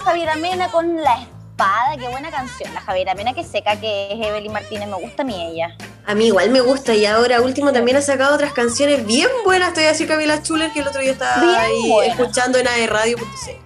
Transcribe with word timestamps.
Javier 0.00 0.30
Amena 0.30 0.68
con 0.70 0.96
La 0.96 1.20
Espada, 1.20 1.96
qué 1.98 2.08
buena 2.08 2.30
canción. 2.30 2.72
La 2.74 2.80
Javier 2.80 3.10
Amena 3.10 3.34
que 3.34 3.44
seca, 3.44 3.76
que 3.78 4.12
es 4.12 4.26
Evelyn 4.26 4.52
Martínez, 4.52 4.88
me 4.88 4.96
gusta 4.96 5.22
a 5.22 5.26
mí 5.26 5.34
ella. 5.34 5.76
A 6.06 6.14
mí 6.14 6.26
igual 6.26 6.50
me 6.50 6.60
gusta 6.60 6.94
y 6.94 7.06
ahora 7.06 7.40
último 7.40 7.72
también 7.72 7.96
ha 7.96 8.02
sacado 8.02 8.34
otras 8.34 8.52
canciones 8.52 9.06
bien 9.06 9.28
buenas. 9.44 9.68
Estoy 9.68 9.84
así 9.84 10.06
Camila 10.06 10.42
Chuler 10.42 10.72
que 10.72 10.80
el 10.80 10.88
otro 10.88 11.00
día 11.00 11.12
estaba 11.12 11.60
ahí 11.60 11.92
escuchando 12.06 12.58
en 12.58 12.66
Radio.c. 12.88 13.60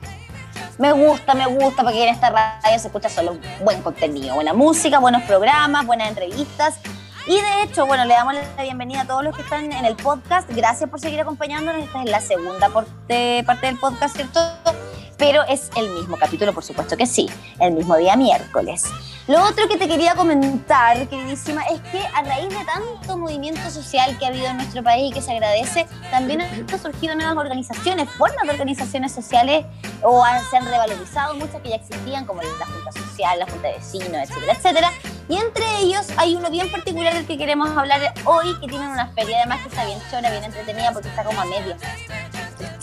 Me 0.79 0.93
gusta, 0.93 1.35
me 1.35 1.47
gusta, 1.47 1.85
porque 1.85 2.03
en 2.03 2.13
esta 2.13 2.31
radio 2.31 2.79
se 2.79 2.89
escucha 2.89 3.09
solo 3.09 3.39
buen 3.63 3.81
contenido, 3.83 4.35
buena 4.35 4.53
música, 4.53 4.99
buenos 4.99 5.23
programas, 5.23 5.87
buenas 5.87 6.09
entrevistas. 6.09 6.79
Y 7.27 7.41
de 7.41 7.63
hecho, 7.63 7.87
bueno, 7.87 8.05
le 8.05 8.15
damos 8.15 8.35
la 8.35 8.63
bienvenida 8.63 9.03
a 9.03 9.07
todos 9.07 9.23
los 9.23 9.35
que 9.35 9.43
están 9.43 9.73
en 9.73 9.85
el 9.85 9.95
podcast. 9.95 10.51
Gracias 10.51 10.91
por 10.91 11.01
seguir 11.01 11.21
acompañándonos. 11.21 11.85
Esta 11.85 12.03
es 12.03 12.11
la 12.11 12.21
segunda 12.21 12.69
parte, 12.69 13.43
parte 13.47 13.67
del 13.67 13.79
podcast, 13.79 14.17
¿cierto? 14.17 14.41
Pero 15.17 15.43
es 15.45 15.71
el 15.77 15.91
mismo 15.91 16.17
capítulo, 16.17 16.53
por 16.53 16.65
supuesto 16.65 16.97
que 16.97 17.07
sí, 17.07 17.29
el 17.61 17.73
mismo 17.73 17.97
día 17.97 18.17
miércoles. 18.17 18.85
Lo 19.27 19.43
otro 19.43 19.67
que 19.69 19.79
te 19.79 19.89
quería 19.89 20.15
comentar, 20.15 21.09
queridísima, 21.09 21.63
es 21.63 21.81
que 21.91 21.99
a 22.15 22.23
raíz 22.23 22.51
de 22.51 22.63
tanto 22.67 23.17
movimiento 23.17 23.71
social 23.71 24.19
que 24.19 24.27
ha 24.27 24.29
habido 24.29 24.49
en 24.49 24.59
nuestro 24.59 24.83
país 24.83 25.11
y 25.11 25.15
que 25.15 25.23
se 25.23 25.33
agradece, 25.33 25.87
también 26.11 26.43
han 26.43 26.79
surgido 26.83 27.15
nuevas 27.15 27.35
organizaciones, 27.37 28.11
formas 28.11 28.43
de 28.45 28.51
organizaciones 28.51 29.13
sociales, 29.13 29.65
o 30.03 30.23
se 30.51 30.57
han 30.59 30.67
revalorizado 30.67 31.35
muchas 31.37 31.63
que 31.63 31.71
ya 31.71 31.77
existían, 31.77 32.27
como 32.27 32.43
la 32.43 32.67
Junta 32.67 32.93
Social, 32.93 33.39
la 33.39 33.47
Junta 33.47 33.69
de 33.69 33.75
Vecinos, 33.79 34.29
etcétera, 34.29 34.53
etcétera. 34.53 34.93
Y 35.27 35.37
entre 35.37 35.65
ellos 35.79 36.07
hay 36.19 36.37
uno 36.37 36.51
bien 36.51 36.71
particular 36.71 37.15
del 37.15 37.27
que 37.27 37.39
queremos 37.39 37.75
hablar 37.75 38.13
hoy, 38.27 38.55
que 38.61 38.69
tiene 38.69 38.87
una 38.89 39.07
feria, 39.15 39.39
además 39.39 39.63
que 39.63 39.69
está 39.69 39.87
bien 39.87 39.99
chora, 40.11 40.31
bien 40.31 40.45
entretenida, 40.45 40.93
porque 40.93 41.09
está 41.09 41.25
como 41.25 41.41
a 41.41 41.47
medio. 41.47 41.77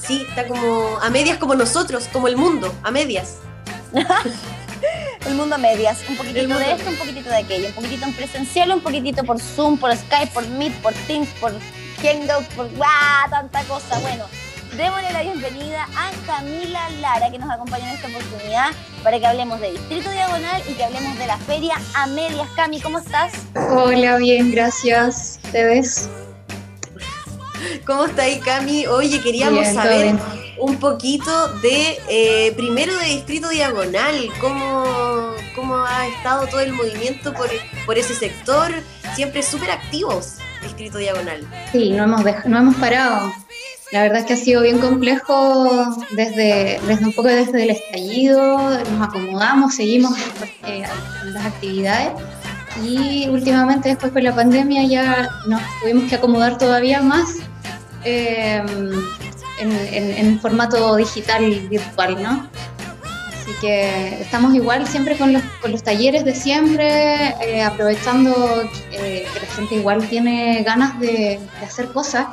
Sí, 0.01 0.25
está 0.27 0.47
como 0.47 0.97
a 1.01 1.09
medias 1.09 1.37
como 1.37 1.55
nosotros, 1.55 2.09
como 2.11 2.27
el 2.27 2.37
mundo, 2.37 2.73
a 2.83 2.91
medias. 2.91 3.37
el 5.27 5.35
mundo 5.35 5.55
a 5.55 5.57
medias, 5.57 5.99
un 6.09 6.17
poquitito 6.17 6.57
de 6.57 6.71
esto, 6.71 6.89
un 6.89 6.95
poquitito 6.95 7.29
de 7.29 7.37
aquello, 7.37 7.67
un 7.67 7.73
poquitito 7.73 8.05
en 8.05 8.13
presencial, 8.13 8.71
un 8.71 8.81
poquitito 8.81 9.23
por 9.23 9.39
Zoom, 9.39 9.77
por 9.77 9.95
Skype, 9.95 10.31
por 10.33 10.47
Meet, 10.47 10.73
por 10.81 10.93
Teams, 11.07 11.29
por 11.39 11.51
Hangout, 12.01 12.45
por 12.55 12.69
¡guau! 12.75 13.29
tanta 13.29 13.63
cosa. 13.65 13.99
Bueno, 13.99 14.25
démosle 14.75 15.13
la 15.13 15.21
bienvenida 15.21 15.87
a 15.95 16.11
Camila 16.25 16.89
Lara, 16.99 17.29
que 17.29 17.37
nos 17.37 17.51
acompaña 17.51 17.89
en 17.89 17.95
esta 17.95 18.07
oportunidad 18.07 18.71
para 19.03 19.19
que 19.19 19.27
hablemos 19.27 19.59
de 19.59 19.71
Distrito 19.71 20.09
Diagonal 20.09 20.61
y 20.67 20.73
que 20.73 20.83
hablemos 20.83 21.17
de 21.19 21.27
la 21.27 21.37
feria 21.37 21.75
a 21.93 22.07
medias. 22.07 22.47
Cami, 22.55 22.81
¿cómo 22.81 22.99
estás? 22.99 23.33
Hola, 23.55 24.17
bien, 24.17 24.51
gracias. 24.51 25.39
¿Te 25.51 25.63
ves? 25.63 26.09
¿Cómo 27.85 28.05
está 28.05 28.23
ahí, 28.23 28.39
Cami? 28.39 28.87
Oye, 28.87 29.21
queríamos 29.21 29.67
saber 29.67 30.15
un 30.59 30.77
poquito 30.77 31.47
de, 31.59 31.97
eh, 32.07 32.53
primero 32.55 32.95
de 32.97 33.05
Distrito 33.07 33.49
Diagonal, 33.49 34.29
cómo, 34.39 35.33
cómo 35.55 35.75
ha 35.77 36.07
estado 36.07 36.47
todo 36.47 36.59
el 36.61 36.73
movimiento 36.73 37.33
por, 37.33 37.49
por 37.85 37.97
ese 37.97 38.13
sector, 38.13 38.71
siempre 39.15 39.41
súper 39.41 39.71
activos, 39.71 40.35
Distrito 40.61 40.99
Diagonal. 40.99 41.47
Sí, 41.71 41.91
no 41.91 42.03
hemos, 42.03 42.21
no 42.45 42.59
hemos 42.59 42.75
parado. 42.75 43.31
La 43.91 44.03
verdad 44.03 44.19
es 44.19 44.25
que 44.25 44.33
ha 44.33 44.37
sido 44.37 44.61
bien 44.61 44.79
complejo 44.79 45.97
desde, 46.11 46.79
desde 46.87 47.05
un 47.05 47.13
poco 47.13 47.27
desde 47.27 47.63
el 47.63 47.71
estallido, 47.71 48.69
nos 48.91 49.09
acomodamos, 49.09 49.75
seguimos 49.75 50.17
eh, 50.65 50.83
las 51.25 51.45
actividades 51.45 52.11
y 52.81 53.27
últimamente 53.27 53.89
después 53.89 54.13
de 54.13 54.21
la 54.21 54.33
pandemia 54.33 54.83
ya 54.85 55.29
nos 55.47 55.61
tuvimos 55.81 56.09
que 56.09 56.15
acomodar 56.15 56.57
todavía 56.57 57.01
más 57.01 57.35
eh, 58.03 58.63
en, 59.59 60.39
formato 60.39 60.95
digital 60.95 61.43
y 61.43 61.59
virtual, 61.67 62.21
¿no? 62.21 62.47
Así 63.03 63.51
que 63.59 64.21
estamos 64.21 64.53
igual 64.55 64.87
siempre 64.87 65.17
con 65.17 65.33
los, 65.33 65.43
con 65.61 65.71
los 65.71 65.83
talleres 65.83 66.25
de 66.25 66.35
siempre, 66.35 67.35
eh, 67.41 67.63
aprovechando 67.63 68.63
eh, 68.91 69.25
que 69.33 69.39
la 69.39 69.45
gente 69.47 69.75
igual 69.75 70.07
tiene 70.07 70.63
ganas 70.63 70.99
de, 70.99 71.39
hacer 71.63 71.87
cosas 71.87 72.27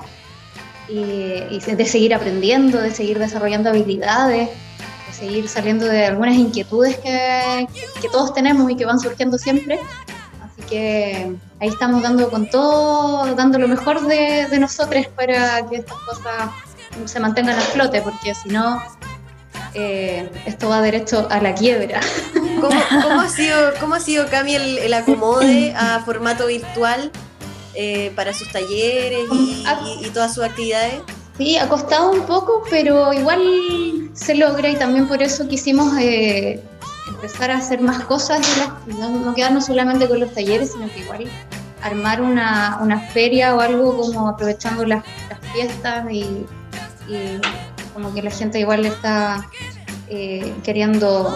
y, 0.89 1.61
de 1.61 1.87
seguir 1.87 2.15
aprendiendo, 2.15 2.81
de 2.81 2.93
seguir 2.93 3.19
desarrollando 3.19 3.71
habilidades, 3.71 4.49
de 4.49 5.13
seguir 5.13 5.49
saliendo 5.49 5.87
de 5.87 6.07
algunas 6.07 6.37
inquietudes 6.37 6.97
que, 6.99 7.67
que 8.01 8.09
todos 8.09 8.33
tenemos 8.33 8.71
y 8.71 8.77
que 8.77 8.87
van 8.87 8.99
surgiendo 8.99 9.37
siempre 9.39 9.79
que 10.69 11.35
ahí 11.61 11.69
estamos 11.69 12.03
dando 12.03 12.31
con 12.31 12.49
todo, 12.51 13.35
dando 13.35 13.59
lo 13.59 13.69
mejor 13.69 14.07
de, 14.07 14.47
de 14.47 14.59
nosotros 14.59 15.07
para 15.09 15.67
que 15.69 15.77
estas 15.77 15.97
cosas 15.99 16.51
se 17.05 17.21
mantengan 17.21 17.59
a 17.59 17.61
flote, 17.61 18.01
porque 18.03 18.35
si 18.35 18.49
no, 18.49 18.83
eh, 19.75 20.29
esto 20.47 20.69
va 20.69 20.81
derecho 20.81 21.27
a 21.31 21.41
la 21.41 21.55
quiebra. 21.55 22.01
¿Cómo, 22.61 22.81
cómo 23.03 23.21
ha, 23.21 23.29
sido, 23.29 23.57
cómo 23.81 23.95
ha 23.95 24.01
sido 24.01 24.27
Cami, 24.29 24.55
el, 24.55 24.95
acomode 24.95 25.75
a 25.77 26.01
formato 26.05 26.47
virtual 26.47 27.11
eh, 27.75 28.13
para 28.17 28.33
sus 28.33 28.51
talleres 28.51 29.27
y, 29.33 29.65
y, 30.03 30.11
todas 30.11 30.35
sus 30.35 30.45
actividades? 30.45 31.01
Sí, 31.37 31.57
ha 31.57 31.69
costado 31.69 32.11
un 32.11 32.23
poco, 32.27 32.65
pero 32.69 33.13
igual 33.13 34.11
se 34.13 34.35
logra 34.35 34.69
y 34.71 34.77
también 34.77 35.07
por 35.07 35.23
eso 35.23 35.47
quisimos 35.47 35.93
eh, 36.01 36.61
empezar 37.19 37.51
a 37.51 37.57
hacer 37.57 37.81
más 37.81 38.05
cosas, 38.05 38.41
no, 38.87 39.35
quedarnos 39.35 39.67
solamente 39.67 40.07
con 40.07 40.21
los 40.21 40.33
talleres, 40.33 40.73
sino 40.73 40.89
que 40.93 41.01
igual 41.01 41.25
armar 41.83 42.23
una, 42.23 42.79
una 42.81 43.01
feria 43.01 43.57
o 43.57 43.61
algo 43.61 43.97
como 43.97 44.29
aprovechando 44.29 44.85
las, 44.85 45.05
fiestas 45.53 46.07
y, 46.11 46.47
como 47.95 48.13
que 48.15 48.23
la 48.23 48.31
gente 48.31 48.61
igual 48.61 48.85
está 48.85 49.49
eh, 50.09 50.53
queriendo 50.63 51.35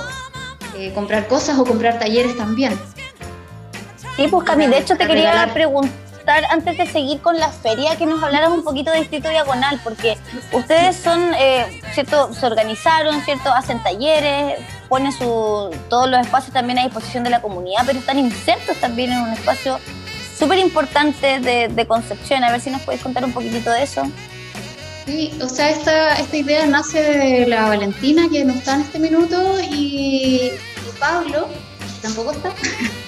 eh, 0.76 0.92
comprar 0.94 1.26
cosas 1.26 1.58
o 1.58 1.64
comprar 1.64 1.98
talleres 1.98 2.36
también. 2.36 2.78
Sí, 4.16 4.28
pues 4.28 4.44
Cami, 4.44 4.66
de 4.66 4.78
hecho 4.78 4.96
te 4.96 5.06
quería 5.06 5.50
preguntar 5.52 6.01
antes 6.26 6.78
de 6.78 6.86
seguir 6.86 7.20
con 7.20 7.38
la 7.38 7.50
feria, 7.50 7.96
que 7.96 8.06
nos 8.06 8.22
hablaras 8.22 8.50
un 8.50 8.64
poquito 8.64 8.90
de 8.90 9.00
Distrito 9.00 9.28
Diagonal, 9.28 9.80
porque 9.82 10.16
ustedes 10.52 10.96
son, 10.96 11.34
eh, 11.34 11.80
¿cierto? 11.94 12.32
Se 12.32 12.46
organizaron, 12.46 13.20
¿cierto? 13.22 13.52
Hacen 13.52 13.82
talleres, 13.82 14.58
ponen 14.88 15.12
su, 15.12 15.70
todos 15.88 16.08
los 16.08 16.20
espacios 16.20 16.52
también 16.52 16.78
a 16.78 16.84
disposición 16.84 17.24
de 17.24 17.30
la 17.30 17.42
comunidad, 17.42 17.82
pero 17.86 17.98
están 17.98 18.18
insertos 18.18 18.76
también 18.76 19.12
en 19.12 19.20
un 19.20 19.32
espacio 19.32 19.78
súper 20.38 20.58
importante 20.58 21.40
de, 21.40 21.86
Concepción. 21.86 22.44
A 22.44 22.50
ver 22.50 22.60
si 22.60 22.70
nos 22.70 22.82
podéis 22.82 23.02
contar 23.02 23.24
un 23.24 23.32
poquitito 23.32 23.70
de 23.70 23.82
eso. 23.82 24.02
Sí, 25.06 25.32
o 25.42 25.48
sea, 25.48 25.70
esta, 25.70 26.14
esta 26.14 26.36
idea 26.36 26.66
nace 26.66 27.02
de 27.02 27.46
la 27.46 27.68
Valentina, 27.68 28.28
que 28.30 28.44
no 28.44 28.54
está 28.54 28.74
en 28.74 28.80
este 28.82 28.98
minuto, 29.00 29.60
y, 29.60 30.52
y 30.52 30.98
Pablo, 31.00 31.48
que 31.48 32.02
tampoco 32.02 32.30
está. 32.32 32.50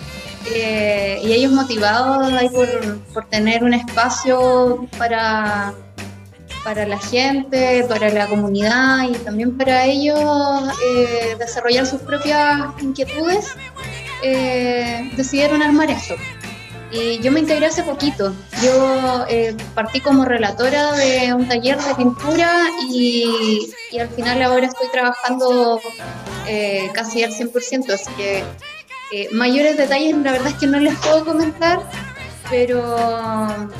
Eh, 0.52 1.20
y 1.22 1.32
ellos 1.32 1.52
motivados 1.52 2.30
por, 3.12 3.24
tener 3.26 3.64
un 3.64 3.72
espacio 3.72 4.86
para, 4.98 5.72
para 6.62 6.86
la 6.86 6.98
gente, 6.98 7.84
para 7.88 8.10
la 8.10 8.26
comunidad 8.26 9.08
y 9.08 9.14
también 9.18 9.56
para 9.56 9.86
ellos 9.86 10.18
eh, 10.86 11.36
desarrollar 11.38 11.86
sus 11.86 12.00
propias 12.02 12.60
inquietudes, 12.82 13.54
eh, 14.22 15.10
decidieron 15.16 15.62
armar 15.62 15.90
esto. 15.90 16.14
Y 16.92 17.18
yo 17.18 17.32
me 17.32 17.40
integré 17.40 17.66
hace 17.66 17.82
poquito. 17.82 18.32
Yo 18.62 19.26
partí 19.74 20.00
como 20.00 20.24
relatora 20.24 20.92
de 20.92 21.34
un 21.34 21.48
taller 21.48 21.76
de 21.76 21.94
pintura 21.96 22.66
y, 22.88 23.68
y 23.90 23.98
al 23.98 24.08
final 24.10 24.40
ahora 24.42 24.66
estoy 24.66 24.86
trabajando 24.92 25.80
casi 26.92 27.24
al 27.24 27.32
100%, 27.32 27.90
así 27.92 28.12
que 28.16 28.44
eh, 29.16 29.28
mayores 29.30 29.76
detalles 29.76 30.16
la 30.16 30.32
verdad 30.32 30.48
es 30.48 30.54
que 30.54 30.66
no 30.66 30.80
les 30.80 30.92
puedo 30.96 31.24
comentar, 31.24 31.78
pero, 32.50 33.70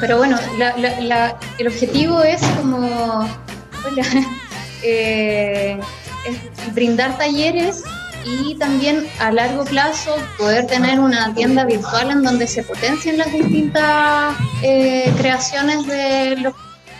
pero 0.00 0.18
bueno, 0.18 0.38
el 1.58 1.66
objetivo 1.66 2.22
es 2.22 2.40
como 2.56 3.28
eh, 4.84 5.80
brindar 6.74 7.18
talleres 7.18 7.82
y 8.24 8.54
también 8.54 9.08
a 9.18 9.32
largo 9.32 9.64
plazo 9.64 10.14
poder 10.38 10.68
tener 10.68 11.00
una 11.00 11.34
tienda 11.34 11.64
virtual 11.64 12.12
en 12.12 12.22
donde 12.22 12.46
se 12.46 12.62
potencien 12.62 13.18
las 13.18 13.32
distintas 13.32 14.36
eh, 14.62 15.12
creaciones 15.18 15.88
de 15.88 16.36
los 16.36 16.54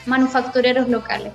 manufactureros 0.04 0.88
locales. 0.88 1.32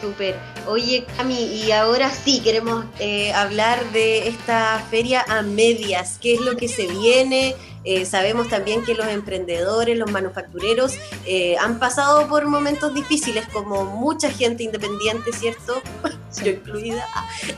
Súper. 0.00 0.51
Oye, 0.66 1.04
Cami, 1.16 1.34
y 1.34 1.72
ahora 1.72 2.10
sí 2.10 2.40
queremos 2.40 2.84
eh, 3.00 3.32
hablar 3.32 3.84
de 3.92 4.28
esta 4.28 4.84
feria 4.90 5.24
a 5.28 5.42
medias. 5.42 6.18
¿Qué 6.20 6.34
es 6.34 6.40
lo 6.40 6.56
que 6.56 6.68
se 6.68 6.86
viene? 6.86 7.56
Eh, 7.84 8.06
sabemos 8.06 8.48
también 8.48 8.84
que 8.84 8.94
los 8.94 9.06
emprendedores, 9.08 9.98
los 9.98 10.10
manufactureros 10.10 10.94
eh, 11.26 11.56
han 11.58 11.80
pasado 11.80 12.28
por 12.28 12.46
momentos 12.46 12.94
difíciles, 12.94 13.44
como 13.52 13.84
mucha 13.84 14.30
gente 14.30 14.62
independiente, 14.62 15.32
¿cierto? 15.32 15.82
Yo 16.44 16.52
incluida. 16.52 17.06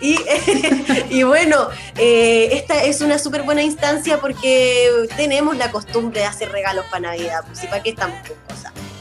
Y, 0.01 1.23
bueno, 1.25 1.69
esta 1.97 2.85
es 2.85 3.03
una 3.03 3.19
súper 3.19 3.43
buena 3.43 3.62
instancia 3.62 4.19
porque 4.19 4.91
tenemos 5.17 5.56
la 5.59 5.71
costumbre 5.71 6.21
de 6.21 6.27
hacer 6.27 6.51
regalos 6.51 6.87
para 6.87 7.11
Navidad, 7.11 7.45
pues 7.47 7.62
y 7.62 7.67
para 7.67 7.83
qué 7.83 7.91
estamos 7.91 8.17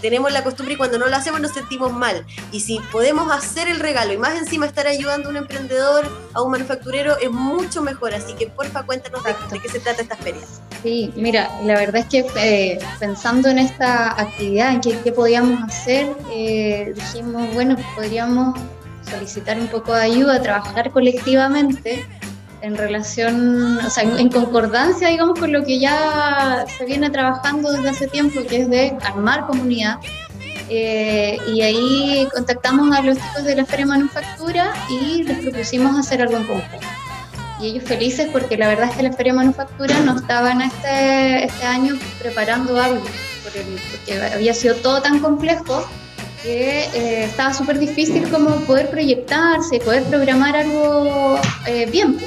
tenemos 0.03 0.33
la 0.33 0.43
costumbre 0.43 0.73
y 0.73 0.77
cuando 0.77 0.99
no 0.99 1.07
lo 1.07 1.15
hacemos 1.15 1.39
nos 1.39 1.53
sentimos 1.53 1.93
mal. 1.93 2.25
Y 2.51 2.59
si 2.59 2.81
podemos 2.91 3.31
hacer 3.31 3.69
el 3.69 3.79
regalo 3.79 4.11
y 4.11 4.17
más 4.17 4.37
encima 4.37 4.65
estar 4.65 4.85
ayudando 4.85 5.29
a 5.29 5.31
un 5.31 5.37
emprendedor, 5.37 6.05
a 6.33 6.41
un 6.41 6.51
manufacturero, 6.51 7.17
es 7.19 7.31
mucho 7.31 7.81
mejor. 7.81 8.13
Así 8.13 8.33
que 8.33 8.47
porfa, 8.47 8.83
cuéntanos 8.83 9.23
de, 9.23 9.33
qué 9.61 9.69
se 9.69 9.79
trata 9.79 10.01
esta 10.01 10.17
feria. 10.17 10.41
Sí, 10.83 11.13
mira, 11.15 11.49
la 11.63 11.75
verdad 11.75 12.01
es 12.01 12.07
que 12.07 12.25
eh, 12.35 12.79
pensando 12.99 13.47
en 13.47 13.59
esta 13.59 14.11
actividad, 14.19 14.73
en 14.73 14.81
qué, 14.81 15.11
podíamos 15.13 15.63
hacer, 15.63 16.13
eh, 16.33 16.91
dijimos, 16.93 17.53
bueno, 17.53 17.77
podríamos 17.95 18.59
solicitar 19.09 19.57
un 19.57 19.67
poco 19.67 19.93
de 19.93 20.01
ayuda, 20.01 20.41
trabajar 20.41 20.91
colectivamente 20.91 22.05
en 22.63 22.77
relación, 22.77 23.77
o 23.85 23.89
sea, 23.89 24.03
en, 24.03 24.29
concordancia, 24.29 25.09
digamos, 25.09 25.37
con 25.37 25.51
lo 25.51 25.63
que 25.65 25.79
ya 25.79 26.65
se 26.77 26.85
viene 26.85 27.09
trabajando 27.09 27.73
desde 27.73 27.89
hace 27.89 28.07
tiempo, 28.07 28.41
que 28.47 28.61
es 28.61 28.69
de 28.69 28.95
armar 29.03 29.45
comunidad. 29.47 29.99
Eh, 30.69 31.37
y 31.53 31.61
ahí 31.61 32.25
contactamos 32.33 32.95
a 32.95 33.01
los 33.01 33.17
chicos 33.17 33.43
de 33.43 33.57
la 33.57 33.65
Feria 33.65 33.85
Manufactura 33.85 34.73
y 34.89 35.23
les 35.23 35.39
propusimos 35.39 35.99
hacer 35.99 36.21
algo 36.21 36.37
en 36.37 36.47
conjunto. 36.47 36.87
Y 37.59 37.67
ellos 37.67 37.83
felices 37.83 38.29
porque 38.31 38.57
la 38.57 38.69
verdad 38.69 38.89
es 38.89 38.95
que 38.95 39.03
la 39.03 39.11
Feria 39.11 39.33
Manufactura 39.33 39.99
no 39.99 40.15
estaban 40.15 40.61
este, 40.61 41.43
este 41.43 41.65
año 41.65 41.99
preparando 42.17 42.81
algo, 42.81 43.03
porque 43.43 44.21
había 44.33 44.53
sido 44.53 44.75
todo 44.75 45.01
tan 45.01 45.19
complejo 45.19 45.85
que 46.41 46.85
eh, 46.93 47.25
estaba 47.25 47.53
súper 47.53 47.77
difícil 47.77 48.29
como 48.29 48.55
poder 48.61 48.89
proyectarse, 48.89 49.79
poder 49.79 50.03
programar 50.03 50.55
algo 50.55 51.39
eh, 51.67 51.87
bien. 51.91 52.17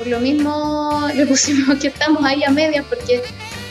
Por 0.00 0.08
lo 0.08 0.18
mismo 0.18 1.08
le 1.14 1.26
pusimos 1.26 1.78
que 1.78 1.88
estamos 1.88 2.24
ahí 2.24 2.42
a 2.42 2.48
medias 2.48 2.86
porque 2.88 3.22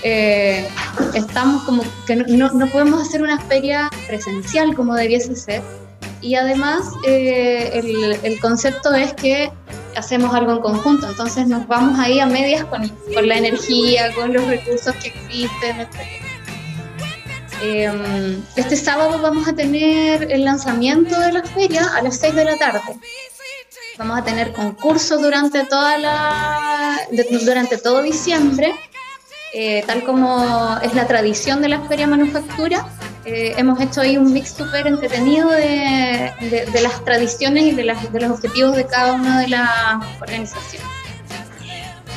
eh, 0.04 0.70
estamos 1.16 1.64
como 1.64 1.84
que 2.06 2.18
no, 2.18 2.52
no, 2.52 2.68
podemos 2.68 3.02
hacer 3.02 3.24
una 3.24 3.40
feria 3.40 3.90
presencial 4.06 4.76
como 4.76 4.94
debiese 4.94 5.36
ser. 5.36 5.64
Y 6.22 6.36
además 6.36 6.84
el, 7.08 8.16
el, 8.22 8.40
concepto 8.42 8.94
es 8.94 9.12
que 9.16 9.52
hacemos 9.96 10.36
algo 10.36 10.52
en 10.52 10.60
conjunto, 10.60 11.10
entonces 11.10 11.48
nos 11.48 11.68
vamos 11.68 11.98
ahí 11.98 12.20
a 12.20 12.28
medias 12.28 12.64
con, 12.66 12.88
con 13.12 13.28
la 13.28 13.38
energía, 13.38 14.14
con 14.14 14.31
los 14.31 14.46
recursos 14.46 14.94
que 14.98 15.08
existen. 15.08 15.88
Em, 17.64 18.44
este 18.56 18.76
sábado 18.76 19.20
vamos 19.20 19.48
a 19.48 19.54
tener 19.54 20.31
el 20.31 20.46
lanzamiento 20.46 21.20
de 21.20 21.31
la 21.31 21.44
feria 21.44 21.88
a 21.96 22.04
las 22.04 22.18
6 22.18 22.36
de 22.36 22.46
la 22.46 22.56
tarde. 22.58 23.00
Vamos 24.00 24.18
a 24.18 24.24
tener 24.24 24.54
concursos 24.54 25.22
durante, 25.22 25.66
toda 25.66 25.98
la, 25.98 26.98
durante 27.44 27.78
todo 27.78 28.01
diciembre, 28.01 28.74
eh, 29.54 29.84
tal 29.86 30.06
como 30.06 30.78
es 30.81 30.96
la 30.96 31.06
tradición 31.06 31.62
de 31.62 31.68
la 31.68 31.81
feria 31.81 32.07
manufactura. 32.07 32.88
Eh, 33.25 33.56
hemos 33.57 33.81
hecho 33.81 34.00
ahí 34.00 34.16
un 34.16 34.31
mix 34.31 34.54
súper 34.54 34.88
entretenido 34.88 35.50
de, 35.50 36.31
de, 36.72 36.81
las 36.81 37.04
tradiciones 37.04 37.63
y 37.66 37.72
de, 37.72 37.84
las, 37.84 38.13
de 38.13 38.22
los 38.22 38.31
objetivos 38.31 38.74
de 38.78 38.88
cada 38.88 39.12
una 39.12 39.42
de 39.42 39.50
las 39.50 39.68
organizaciones. 40.22 40.88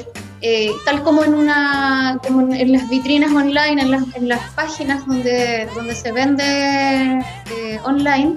tal 0.83 1.03
como 1.03 1.23
en 1.23 1.35
una 1.35 2.19
como 2.21 2.53
en 2.53 2.69
las 2.73 2.89
vitrinas 2.89 3.31
online, 3.31 3.81
en 3.81 3.91
las, 3.91 4.03
en 4.13 4.27
las 4.27 4.41
páginas 4.51 5.07
donde, 5.07 5.69
donde 5.73 5.95
se 5.95 6.11
vende 6.11 7.23
online, 7.85 8.35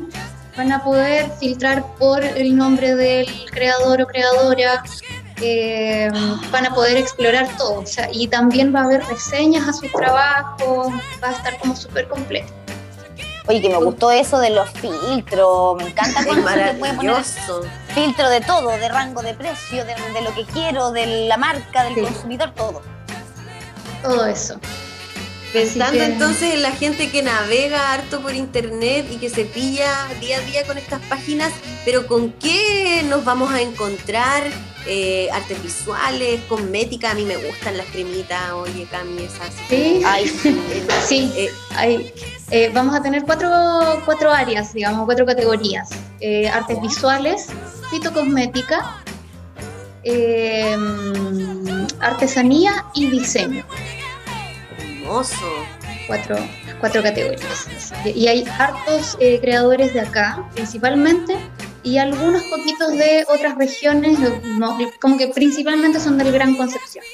van 0.57 0.71
a 0.71 0.85
poder 0.85 1.29
filtrar 1.41 1.85
por 1.99 2.23
el 2.23 2.57
nombre 2.57 2.95
del 2.95 3.27
creador 3.51 4.03
o 4.03 4.07
creadora, 4.07 4.85
eh, 5.41 6.11
van 6.51 6.67
a 6.67 6.75
poder 6.75 6.97
explorar 6.97 7.49
todo. 7.57 7.81
O 7.81 7.87
sea, 7.87 8.09
y 8.13 8.29
también 8.29 8.75
va 8.75 8.81
a 8.81 8.85
haber 8.85 9.05
reseñas 9.05 9.69
a 9.69 9.73
su 9.73 9.89
trabajo, 9.89 10.93
va 11.23 11.29
a 11.29 11.33
estar 11.33 11.59
como 11.59 11.77
súper 11.77 12.09
completo. 12.09 12.53
Oye, 13.49 13.63
que 13.63 13.71
me 13.71 13.79
gustó 13.79 14.11
eso 14.11 14.39
de 14.41 14.51
los 14.51 14.69
filtros, 14.71 15.77
me 15.77 15.89
encanta 15.89 16.23
cuando 16.23 16.47
se 16.49 16.75
puede 16.75 16.93
poner 16.93 17.25
filtro 17.95 18.29
de 18.29 18.43
todo, 18.43 18.69
de 18.69 18.89
rango 18.91 19.23
de 19.23 19.33
precio, 19.33 19.87
de, 19.87 20.21
lo 20.21 20.35
que 20.35 20.45
quiero, 20.45 20.91
de 20.91 21.29
la 21.29 21.39
marca, 21.39 21.85
del 21.85 22.05
consumidor, 22.05 22.53
todo. 22.55 22.83
Todo 24.03 24.27
eso. 24.27 24.61
Pensando 25.53 26.03
entonces 26.03 26.55
en 26.55 26.63
la 26.63 26.73
gente 26.73 27.11
que 27.11 27.23
navega 27.23 27.93
harto 27.93 28.21
por 28.21 28.35
internet 28.35 29.07
y 29.11 29.17
que 29.17 29.31
se 29.31 29.45
pilla 29.45 30.09
día 30.21 30.39
a 30.39 30.41
día 30.41 30.67
con 30.67 30.77
estas 30.77 31.01
páginas, 31.07 31.53
pero 31.85 32.07
¿con 32.07 32.33
qué 32.33 33.03
nos 33.09 33.25
vamos 33.25 33.51
a 33.53 33.61
encontrar? 33.61 34.43
Eh, 34.91 35.29
artes 35.33 35.63
visuales, 35.63 36.41
cosmética, 36.49 37.11
a 37.11 37.15
mí 37.15 37.25
me 37.25 37.37
gustan 37.37 37.77
las 37.77 37.87
cremitas, 37.89 38.53
oye 38.53 38.87
Cami, 38.91 39.23
esas. 39.23 39.53
Sí, 39.69 40.03
sí, 41.07 41.31
eh, 41.37 42.13
eh, 42.51 42.71
vamos 42.73 42.95
a 42.95 43.03
tener 43.03 43.25
cuatro, 43.25 43.51
cuatro 44.07 44.33
áreas, 44.33 44.73
digamos, 44.73 45.05
cuatro 45.05 45.27
categorías. 45.27 45.91
artes 46.53 46.81
visuales, 46.81 47.49
fitocosmética, 47.91 49.03
artesanía 52.01 52.87
y 52.95 53.11
diseño. 53.11 53.67
Cuatro, 56.07 56.37
cuatro 56.81 57.03
categorías. 57.03 57.67
Y 58.05 58.29
hay 58.29 58.45
hartos 58.59 59.17
eh, 59.21 59.39
creadores 59.41 59.95
de 59.95 60.01
acá, 60.01 60.45
principalmente, 60.55 61.37
y 61.83 61.99
algunos 61.99 62.43
poquitos 62.45 62.93
de 62.93 63.25
otras 63.29 63.57
regiones, 63.57 64.19
como 65.01 65.17
que 65.17 65.29
principalmente 65.29 66.01
son 66.01 66.19
del 66.19 66.33
Gran 66.33 66.57
Concepción. 66.57 67.05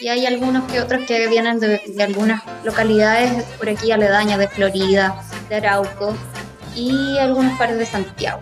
Y 0.00 0.08
hay 0.08 0.26
algunos 0.26 0.70
que 0.70 0.80
otros 0.80 1.02
que 1.06 1.28
vienen 1.28 1.60
de, 1.60 1.80
algunas 2.02 2.42
localidades 2.64 3.44
por 3.58 3.68
aquí 3.68 3.92
aledañas, 3.92 4.38
de 4.38 4.48
Florida, 4.48 5.22
de 5.48 5.56
Arauco, 5.56 6.16
y 6.74 7.18
algunas 7.18 7.58
partes 7.58 7.78
de 7.78 7.86
Santiago. 7.86 8.40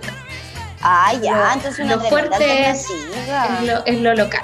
Ah, 0.80 1.12
ya, 1.20 1.54
entonces 1.54 1.86
lo 1.86 2.00
fuerte 2.00 2.70
es, 2.70 2.86
lo, 3.64 3.84
es 3.84 4.00
lo 4.00 4.14
local. 4.14 4.42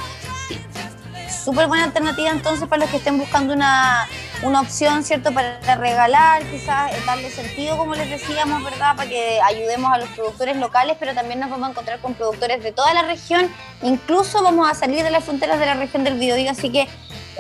Súper 1.45 1.69
buena 1.69 1.85
alternativa 1.85 2.31
entonces 2.31 2.67
para 2.67 2.81
los 2.81 2.91
que 2.91 2.97
estén 2.97 3.19
buscando 3.19 3.53
una 3.53 4.09
una 4.43 4.61
opción, 4.61 5.05
¿cierto?, 5.05 5.33
para 5.33 5.59
regalar, 5.77 6.43
quizás 6.45 6.93
eh, 6.93 6.97
darle 7.07 7.31
sentido, 7.31 7.77
como 7.77 7.95
les 7.95 8.11
decíamos, 8.11 8.63
¿verdad?, 8.63 8.97
para 8.97 9.09
que 9.09 9.41
ayudemos 9.41 9.93
a 9.93 9.99
los 9.99 10.09
productores 10.11 10.57
locales, 10.57 10.97
pero 10.99 11.15
también 11.15 11.41
nos 11.41 11.51
vamos 11.51 11.69
a 11.69 11.71
encontrar 11.71 12.01
con 12.01 12.15
productores 12.15 12.63
de 12.63 12.73
toda 12.73 12.93
la 12.95 13.03
región, 13.03 13.51
incluso 13.83 14.43
vamos 14.43 14.71
a 14.71 14.75
salir 14.75 15.03
de 15.03 15.11
las 15.11 15.25
fronteras 15.25 15.59
de 15.59 15.67
la 15.67 15.75
región 15.75 16.05
del 16.05 16.19
Biobío, 16.19 16.51
así 16.51 16.71
que 16.71 16.89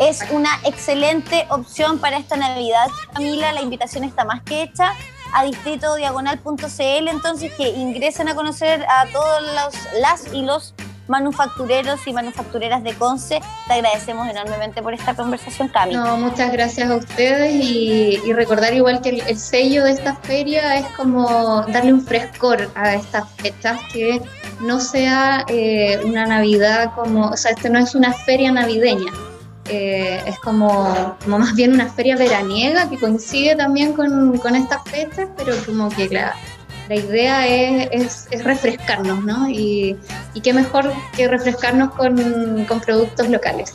es 0.01 0.25
una 0.31 0.51
excelente 0.65 1.47
opción 1.51 1.99
para 1.99 2.17
esta 2.17 2.37
Navidad. 2.37 2.87
Camila, 3.13 3.53
la 3.53 3.63
invitación 3.63 4.05
está 4.05 4.25
más 4.25 4.43
que 4.43 4.63
hecha 4.63 4.93
a 5.33 5.45
distritodiagonal.cl, 5.45 7.09
entonces 7.09 7.53
que 7.53 7.69
ingresen 7.69 8.29
a 8.29 8.35
conocer 8.35 8.85
a 8.89 9.07
todos 9.13 9.43
los, 9.43 10.01
las 10.01 10.33
y 10.33 10.43
los 10.43 10.75
manufactureros 11.09 12.07
y 12.07 12.13
manufactureras 12.13 12.83
de 12.83 12.95
Conce. 12.95 13.41
Te 13.67 13.73
agradecemos 13.75 14.29
enormemente 14.29 14.83
por 14.83 14.95
esta 14.95 15.15
conversación, 15.15 15.69
Cami. 15.69 15.95
No, 15.95 16.17
muchas 16.17 16.53
gracias 16.53 16.91
a 16.91 16.97
ustedes 16.97 17.55
y, 17.55 18.21
recordar 18.33 18.75
igual 18.75 19.01
que 19.01 19.11
el, 19.11 19.39
sello 19.39 19.85
de 19.85 19.93
esta 19.93 20.17
feria 20.17 20.77
es 20.77 20.87
como 20.97 21.63
darle 21.69 21.93
un 21.93 22.05
frescor 22.05 22.71
a 22.75 22.95
estas 22.95 23.31
fechas, 23.37 23.81
que 23.93 24.21
no 24.61 24.81
sea 24.81 25.45
eh, 25.49 26.01
una 26.05 26.27
Navidad 26.27 26.93
como, 26.95 27.29
o 27.29 27.37
sea, 27.37 27.53
esto 27.53 27.69
no 27.69 27.79
es 27.79 27.95
una 27.95 28.13
feria 28.13 28.51
navideña. 28.51 29.13
Eh, 29.67 30.23
es 30.27 30.39
como, 30.41 31.17
como, 31.25 31.39
más 31.39 31.55
bien 31.55 31.73
una 31.73 31.89
feria 31.89 32.17
veraniega 32.17 32.91
que 32.91 32.99
coincide 32.99 33.57
también 33.57 33.95
con, 33.95 34.37
con 34.39 34.55
estas 34.55 34.83
fechas, 34.85 35.29
pero 35.37 35.55
como 35.65 35.89
que 35.89 36.09
la, 36.11 36.35
la 36.89 36.95
idea 36.97 37.47
es, 37.47 38.29
refrescarnos, 38.43 39.25
¿no? 39.25 39.49
Y, 39.49 39.97
qué 40.43 40.53
mejor 40.53 40.93
que 41.17 41.29
refrescarnos 41.29 41.95
con, 41.95 42.83
productos 42.85 43.29
locales. 43.29 43.73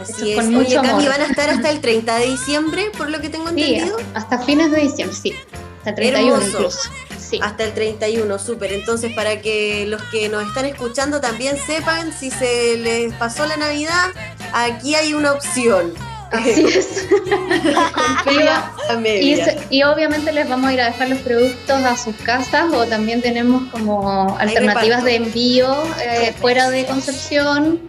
Así 0.00 0.32
es. 0.32 0.36
Con 0.36 0.54
Oye, 0.54 0.74
Cami, 0.74 1.08
van 1.08 1.22
a 1.22 1.26
estar 1.26 1.48
hasta 1.48 1.70
el 1.70 1.80
30 1.80 2.18
de 2.18 2.26
diciembre, 2.26 2.90
por 2.96 3.10
lo 3.10 3.20
que 3.20 3.30
tengo 3.30 3.48
entendido. 3.48 3.96
hasta 4.14 4.38
fines 4.38 4.70
de 4.70 4.80
diciembre, 4.80 5.16
sí. 5.16 5.34
Hasta 5.78 5.90
el 5.90 5.96
31 5.96 6.46
incluso. 6.46 6.90
Sí. 7.18 7.40
Hasta 7.42 7.64
el 7.64 7.74
31, 7.74 8.38
súper. 8.38 8.72
Entonces, 8.72 9.12
para 9.14 9.40
que 9.40 9.86
los 9.86 10.02
que 10.04 10.28
nos 10.28 10.46
están 10.46 10.64
escuchando 10.66 11.20
también 11.20 11.56
sepan, 11.56 12.12
si 12.12 12.30
se 12.30 12.76
les 12.76 13.12
pasó 13.14 13.46
la 13.46 13.56
Navidad, 13.56 14.10
aquí 14.52 14.94
hay 14.94 15.14
una 15.14 15.32
opción. 15.32 15.92
Así 16.30 16.64
es. 16.64 17.06
y, 19.20 19.76
y, 19.76 19.82
obviamente 19.84 20.32
les 20.32 20.48
vamos 20.48 20.68
a 20.68 20.72
ir 20.72 20.80
a 20.80 20.86
dejar 20.86 21.08
los 21.08 21.20
productos 21.20 21.84
a 21.84 21.96
sus 21.96 22.16
casas 22.16 22.72
o 22.72 22.86
también 22.86 23.22
tenemos 23.22 23.70
como 23.70 24.36
alternativas 24.38 25.04
de 25.04 25.16
envío 25.16 25.72
eh, 26.04 26.34
fuera 26.40 26.70
de 26.70 26.84
Concepción. 26.84 27.80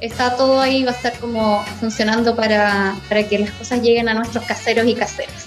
Está 0.00 0.36
todo 0.36 0.60
ahí, 0.60 0.84
va 0.84 0.90
a 0.90 0.94
estar 0.94 1.14
como 1.18 1.64
funcionando 1.80 2.34
para, 2.34 2.96
para 3.08 3.22
que 3.28 3.38
las 3.38 3.50
cosas 3.52 3.80
lleguen 3.80 4.08
a 4.08 4.14
nuestros 4.14 4.44
caseros 4.44 4.86
y 4.86 4.94
caseras. 4.94 5.46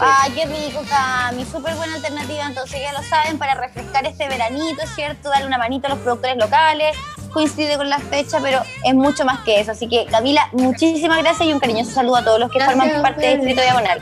Ay, 0.00 0.32
qué 0.32 0.46
rico, 0.46 0.82
Cami. 0.88 1.44
Súper 1.44 1.74
buena 1.74 1.94
alternativa. 1.94 2.46
Entonces, 2.46 2.80
ya 2.80 2.92
lo 2.92 3.02
saben, 3.02 3.38
para 3.38 3.54
refrescar 3.54 4.06
este 4.06 4.28
veranito, 4.28 4.86
¿cierto? 4.94 5.28
Darle 5.30 5.46
una 5.46 5.58
manito 5.58 5.86
a 5.86 5.90
los 5.90 5.98
productores 6.00 6.36
locales. 6.36 6.96
Coincide 7.32 7.76
con 7.76 7.88
la 7.88 7.98
fecha, 7.98 8.38
pero 8.42 8.62
es 8.84 8.94
mucho 8.94 9.24
más 9.24 9.40
que 9.40 9.60
eso. 9.60 9.72
Así 9.72 9.88
que, 9.88 10.06
Camila, 10.06 10.48
muchísimas 10.52 11.18
gracias 11.18 11.48
y 11.48 11.52
un 11.52 11.60
cariñoso 11.60 11.90
saludo 11.90 12.16
a 12.16 12.24
todos 12.24 12.40
los 12.40 12.50
que 12.50 12.60
forman 12.60 13.02
parte 13.02 13.20
de 13.20 13.36
Distrito 13.36 13.60
Diagonal. 13.62 14.00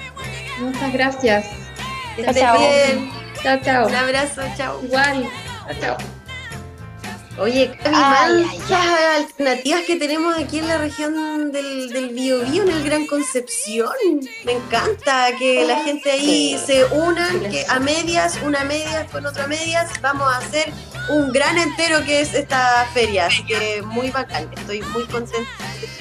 Muchas 0.60 0.92
gracias. 0.92 1.46
Chao, 2.24 2.34
chao. 2.34 2.58
Chao, 3.42 3.58
chao. 3.62 3.86
Un 3.86 3.94
abrazo, 3.94 4.42
chao. 4.56 4.80
Igual. 4.82 5.28
Chao, 5.66 5.96
chao. 5.96 6.15
Oye, 7.38 7.70
Cami, 7.82 8.46
alternativas 9.16 9.82
que 9.82 9.96
tenemos 9.96 10.34
aquí 10.38 10.58
en 10.58 10.68
la 10.68 10.78
región 10.78 11.52
del, 11.52 11.90
del 11.90 12.08
Biobío, 12.08 12.62
en 12.62 12.70
el 12.70 12.82
Gran 12.82 13.06
Concepción. 13.06 13.90
Me 14.44 14.52
encanta 14.52 15.28
que 15.38 15.66
la 15.66 15.84
gente 15.84 16.12
ahí 16.12 16.58
se 16.64 16.86
una, 16.86 17.28
que 17.50 17.66
a 17.68 17.78
medias, 17.78 18.38
una 18.42 18.64
medias 18.64 19.10
con 19.10 19.26
otra 19.26 19.46
medias, 19.46 19.90
vamos 20.00 20.32
a 20.32 20.38
hacer 20.38 20.72
un 21.10 21.30
gran 21.30 21.58
entero 21.58 22.02
que 22.06 22.22
es 22.22 22.32
esta 22.32 22.86
feria. 22.94 23.26
Así 23.26 23.44
que 23.44 23.82
muy 23.82 24.10
bacán, 24.10 24.50
estoy 24.56 24.80
muy 24.80 25.04
contenta. 25.04 25.50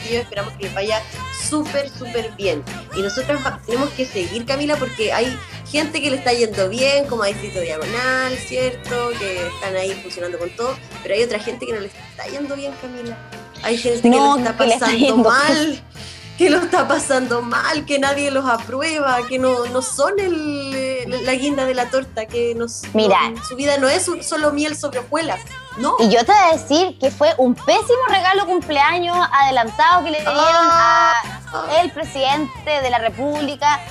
Esperamos 0.10 0.54
que 0.54 0.64
les 0.64 0.74
vaya 0.74 1.02
súper, 1.50 1.90
súper 1.90 2.32
bien. 2.38 2.64
Y 2.96 3.02
nosotros 3.02 3.42
tenemos 3.66 3.90
que 3.90 4.06
seguir, 4.06 4.46
Camila, 4.46 4.78
porque 4.78 5.12
hay 5.12 5.38
gente 5.76 6.02
que 6.02 6.10
le 6.10 6.16
está 6.16 6.32
yendo 6.32 6.70
bien, 6.70 7.06
como 7.08 7.24
a 7.24 7.28
Distrito 7.28 7.60
Diagonal, 7.60 8.38
¿cierto? 8.38 9.10
Que 9.20 9.46
están 9.48 9.76
ahí 9.76 9.92
funcionando 10.02 10.40
con 10.40 10.50
todo, 10.52 10.78
pero 11.04 11.16
hay 11.16 11.24
otra 11.24 11.38
gente 11.38 11.66
que 11.66 11.74
no 11.74 11.82
le 11.82 11.88
está 11.88 12.26
yendo 12.28 12.56
bien, 12.56 12.72
Camila. 12.82 13.18
Hay 13.62 13.78
gente 13.78 14.10
que 14.10 14.16
lo 14.16 14.38
está 14.38 14.56
pasando 14.56 15.18
mal, 15.18 15.84
que 16.38 16.50
lo 16.50 16.60
está 16.60 16.88
pasando 16.88 17.42
mal, 17.42 17.86
que 17.86 18.00
nadie 18.00 18.32
los 18.32 18.46
aprueba, 18.46 19.18
que 19.28 19.38
no, 19.38 19.66
no 19.66 19.82
son 19.82 20.18
el, 20.18 21.26
la 21.26 21.34
guinda 21.34 21.66
de 21.66 21.74
la 21.74 21.90
torta, 21.90 22.26
que 22.26 22.56
nos, 22.56 22.84
Mira. 22.94 23.34
su 23.46 23.58
vida 23.58 23.78
no 23.78 23.90
es 23.90 24.10
solo 24.22 24.54
miel 24.54 24.78
sobre 24.78 25.00
hojuelas. 25.00 25.42
No. 25.76 25.98
Y 26.00 26.08
yo 26.08 26.24
te 26.24 26.32
voy 26.32 26.42
a 26.42 26.54
decir 26.54 26.98
que 27.00 27.12
fue 27.12 27.34
un 27.38 27.54
pésimo 27.54 28.06
regalo 28.08 28.46
cumpleaños 28.46 29.18
adelantado 29.30 30.06
que 30.06 30.12
le 30.12 30.20
dieron 30.20 30.38
a 30.38 31.12
ah. 31.52 31.82
el 31.82 31.92
presidente 31.92 32.82
de 32.82 32.90
la 32.90 33.00
República 33.00 33.82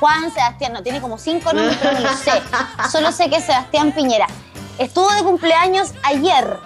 Juan 0.00 0.32
Sebastián, 0.32 0.72
no, 0.72 0.82
tiene 0.82 1.00
como 1.00 1.18
cinco 1.18 1.52
nombres, 1.52 1.76
pero 1.80 1.92
no 1.92 2.00
lo 2.00 2.16
sé. 2.16 2.32
Solo 2.90 3.12
sé 3.12 3.28
que 3.28 3.36
es 3.36 3.44
Sebastián 3.44 3.92
Piñera. 3.92 4.26
Estuvo 4.78 5.10
de 5.12 5.22
cumpleaños 5.22 5.92
ayer, 6.02 6.58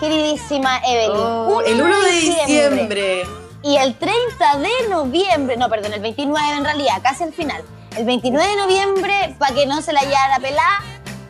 queridísima 0.00 0.78
Evelyn. 0.78 1.10
Oh, 1.14 1.60
el 1.60 1.82
1 1.82 2.00
de 2.00 2.10
diciembre. 2.12 3.22
Y 3.62 3.76
el 3.76 3.94
30 3.94 4.56
de 4.56 4.88
noviembre, 4.88 5.58
no, 5.58 5.68
perdón, 5.68 5.92
el 5.92 6.00
29 6.00 6.56
en 6.56 6.64
realidad, 6.64 6.94
casi 7.02 7.24
al 7.24 7.34
final. 7.34 7.62
El 7.94 8.06
29 8.06 8.48
de 8.48 8.56
noviembre, 8.56 9.36
para 9.38 9.54
que 9.54 9.66
no 9.66 9.82
se 9.82 9.92
la 9.92 10.00
llevara 10.00 10.38
pelada, 10.40 10.80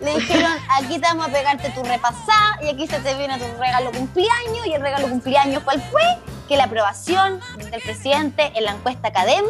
le 0.00 0.14
dijeron, 0.14 0.52
aquí 0.78 1.00
te 1.00 1.08
vamos 1.08 1.26
a 1.26 1.32
pegarte 1.32 1.70
tu 1.70 1.82
repasada 1.82 2.60
y 2.62 2.68
aquí 2.68 2.86
se 2.86 3.00
te 3.00 3.14
viene 3.16 3.36
tu 3.36 3.46
regalo 3.60 3.90
cumpleaños. 3.90 4.64
Y 4.64 4.74
el 4.74 4.80
regalo 4.80 5.08
cumpleaños, 5.08 5.64
¿cuál 5.64 5.82
fue? 5.90 6.02
Que 6.46 6.56
la 6.56 6.64
aprobación 6.64 7.40
del 7.58 7.82
presidente 7.82 8.52
en 8.54 8.64
la 8.64 8.72
encuesta 8.72 9.12
CADEM 9.12 9.44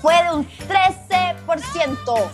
fue 0.00 0.14
de 0.22 0.30
un 0.30 0.48
13%. 0.68 2.30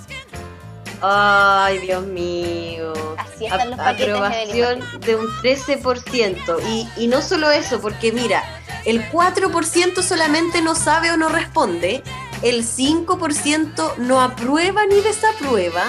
Ay, 1.01 1.79
Dios 1.79 2.05
mío. 2.05 2.93
Así 3.19 3.47
están 3.47 3.71
los 3.71 3.79
paquetes 3.79 4.15
Aprobación 4.15 4.81
de, 5.01 5.17
un 5.17 5.27
13%. 5.27 6.63
Y, 6.69 6.89
y 6.97 7.07
no 7.09 7.21
solo 7.21 7.51
eso, 7.51 7.81
porque 7.81 8.13
mira, 8.13 8.45
el 8.85 9.11
4% 9.11 10.03
solamente 10.03 10.63
no 10.63 10.75
sabe 10.75 11.11
o 11.11 11.17
no 11.17 11.29
responde, 11.29 12.03
el 12.43 12.65
5% 12.65 13.97
no 13.99 14.21
aprueba 14.21 14.87
ni 14.87 15.01
desaprueba, 15.01 15.85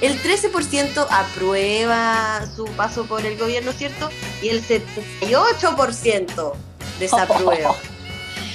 el 0.00 0.20
13% 0.22 1.06
aprueba 1.10 2.46
su 2.54 2.64
paso 2.64 3.04
por 3.04 3.24
el 3.26 3.36
gobierno, 3.38 3.72
¿cierto? 3.72 4.08
Y 4.42 4.48
el 4.48 4.62
78% 4.66 6.52
desaprueba. 6.98 7.74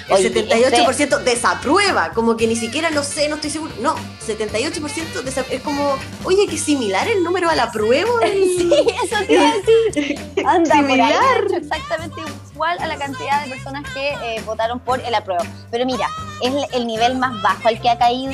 El 0.08 0.34
78% 0.34 1.24
desaprueba, 1.24 2.12
como 2.12 2.38
que 2.38 2.48
ni 2.48 2.56
siquiera 2.56 2.92
lo 2.92 3.04
sé, 3.04 3.28
no 3.28 3.36
estoy 3.36 3.50
seguro. 3.50 3.74
No, 3.80 3.96
78% 4.26 5.46
es 5.50 5.62
como, 5.62 5.98
oye, 6.24 6.48
que 6.48 6.58
similar 6.58 7.08
el 7.08 7.24
número 7.24 7.50
al 7.50 7.60
apruebo. 7.60 8.20
sí, 8.24 8.70
eso 9.04 9.16
quiere 9.26 9.52
decir. 9.62 10.20
Anda, 10.46 10.76
similar. 10.76 11.46
exactamente 11.52 12.22
igual 12.54 12.78
a 12.80 12.88
la 12.88 12.98
cantidad 12.98 13.44
de 13.44 13.50
personas 13.50 13.84
que 13.94 14.10
eh, 14.10 14.42
votaron 14.46 14.80
por 14.80 15.00
el 15.00 15.14
apruebo. 15.14 15.44
Pero 15.72 15.86
mira, 15.86 16.08
es 16.42 16.54
el 16.74 16.86
nivel 16.86 17.18
más 17.18 17.42
bajo 17.42 17.68
al 17.68 17.82
que 17.82 17.90
ha 17.90 17.98
caído 17.98 18.32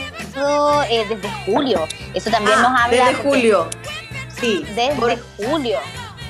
eh, 0.90 1.06
desde 1.08 1.30
julio. 1.46 1.88
Eso 2.14 2.30
también 2.30 2.58
ah, 2.60 2.70
nos 2.70 2.82
habla. 2.82 3.06
Desde 3.08 3.24
julio. 3.24 3.70
Sí. 4.40 4.66
Desde 4.76 5.18
julio. 5.38 5.80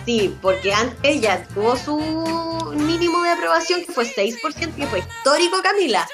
Sí, 0.06 0.36
porque 0.42 0.74
antes 0.74 1.22
ya 1.22 1.44
tuvo 1.54 1.76
su 1.78 1.98
mínimo 2.76 3.22
de 3.24 3.32
aprobación 3.32 3.84
que 3.86 3.92
fue 3.92 4.06
6%, 4.06 4.76
que 4.76 4.88
fue 4.88 5.00
histórico, 5.00 5.58
Camila. 5.62 6.08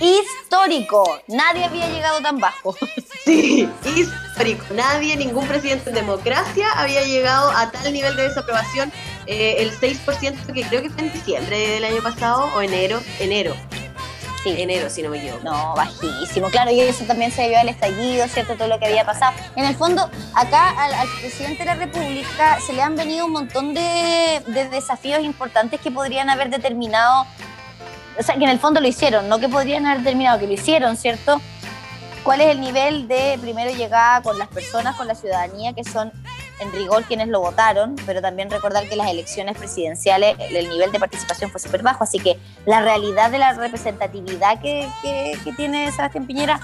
Histórico. 0.00 1.20
Nadie 1.28 1.64
había 1.64 1.88
llegado 1.88 2.20
tan 2.20 2.38
bajo. 2.38 2.76
Sí, 3.24 3.68
histórico. 3.84 4.64
Nadie, 4.74 5.14
ningún 5.14 5.46
presidente 5.46 5.90
en 5.90 5.94
democracia 5.94 6.72
había 6.72 7.02
llegado 7.02 7.50
a 7.50 7.70
tal 7.70 7.92
nivel 7.92 8.16
de 8.16 8.22
desaprobación. 8.22 8.90
Eh, 9.26 9.56
el 9.58 9.72
6% 9.78 10.52
que 10.52 10.62
creo 10.62 10.82
que 10.82 10.90
fue 10.90 11.02
en 11.02 11.12
diciembre 11.12 11.58
del 11.58 11.84
año 11.84 12.02
pasado 12.02 12.48
o 12.56 12.62
enero. 12.62 13.02
Enero. 13.20 13.54
Sí. 14.42 14.54
Enero, 14.58 14.88
si 14.88 15.02
no 15.02 15.10
me 15.10 15.18
equivoco. 15.18 15.44
No, 15.44 15.74
bajísimo. 15.74 16.48
Claro, 16.48 16.70
y 16.70 16.80
eso 16.80 17.04
también 17.04 17.30
se 17.30 17.42
debió 17.42 17.60
al 17.60 17.68
estallido, 17.68 18.26
¿cierto? 18.28 18.56
Todo 18.56 18.68
lo 18.68 18.78
que 18.78 18.86
había 18.86 19.04
pasado. 19.04 19.32
En 19.54 19.64
el 19.64 19.76
fondo, 19.76 20.08
acá 20.34 20.70
al, 20.70 21.08
presidente 21.20 21.58
de 21.58 21.64
la 21.66 21.74
República 21.74 22.58
se 22.60 22.72
le 22.72 22.82
han 22.82 22.96
venido 22.96 23.26
un 23.26 23.32
montón 23.32 23.74
de, 23.74 24.42
desafíos 24.70 25.22
importantes 25.22 25.80
que 25.80 25.90
podrían 25.90 26.30
haber 26.30 26.48
determinado, 26.48 27.26
o 28.18 28.22
sea, 28.22 28.36
que 28.36 28.44
en 28.44 28.50
el 28.50 28.58
fondo 28.58 28.80
lo 28.80 28.88
hicieron, 28.88 29.28
no 29.28 29.38
que 29.38 29.48
podrían 29.48 29.84
haber 29.86 29.98
determinado, 29.98 30.38
que 30.38 30.46
lo 30.46 30.52
hicieron, 30.54 30.96
¿cierto? 30.96 31.40
¿Cuál 32.24 32.40
es 32.40 32.48
el 32.48 32.60
nivel 32.60 33.08
de 33.08 33.38
primero 33.40 33.70
llegada 33.74 34.22
con 34.22 34.38
las 34.38 34.48
personas, 34.48 34.96
con 34.96 35.06
la 35.06 35.14
ciudadanía, 35.14 35.72
que 35.72 35.84
son 35.84 36.12
en 36.60 36.72
rigor 36.72 37.04
quienes 37.04 37.28
lo 37.28 37.40
votaron, 37.40 37.96
pero 38.06 38.20
también 38.20 38.50
recordar 38.50 38.88
que 38.88 38.96
las 38.96 39.08
elecciones 39.08 39.56
presidenciales 39.56 40.36
el 40.38 40.68
nivel 40.68 40.92
de 40.92 41.00
participación 41.00 41.50
fue 41.50 41.60
súper 41.60 41.82
bajo, 41.82 42.04
así 42.04 42.18
que 42.18 42.38
la 42.66 42.80
realidad 42.80 43.30
de 43.30 43.38
la 43.38 43.52
representatividad 43.52 44.60
que, 44.60 44.88
tiene 45.56 45.90
Sebastián 45.92 46.26
Piñera 46.26 46.60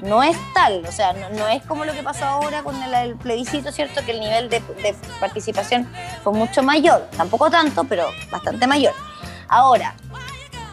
no 0.00 0.22
es 0.22 0.36
tal, 0.54 0.84
o 0.86 0.92
sea, 0.92 1.12
no, 1.12 1.48
es 1.48 1.62
como 1.64 1.84
lo 1.84 1.92
que 1.92 2.02
pasó 2.02 2.24
ahora 2.24 2.62
con 2.62 2.80
el, 2.80 3.16
plebiscito, 3.16 3.72
¿cierto? 3.72 4.04
Que 4.04 4.12
el 4.12 4.20
nivel 4.20 4.48
de, 4.48 4.60
de, 4.60 4.94
participación 5.18 5.88
fue 6.22 6.32
mucho 6.32 6.62
mayor, 6.62 7.08
tampoco 7.16 7.50
tanto, 7.50 7.84
pero 7.84 8.08
bastante 8.30 8.66
mayor. 8.66 8.94
Ahora, 9.48 9.94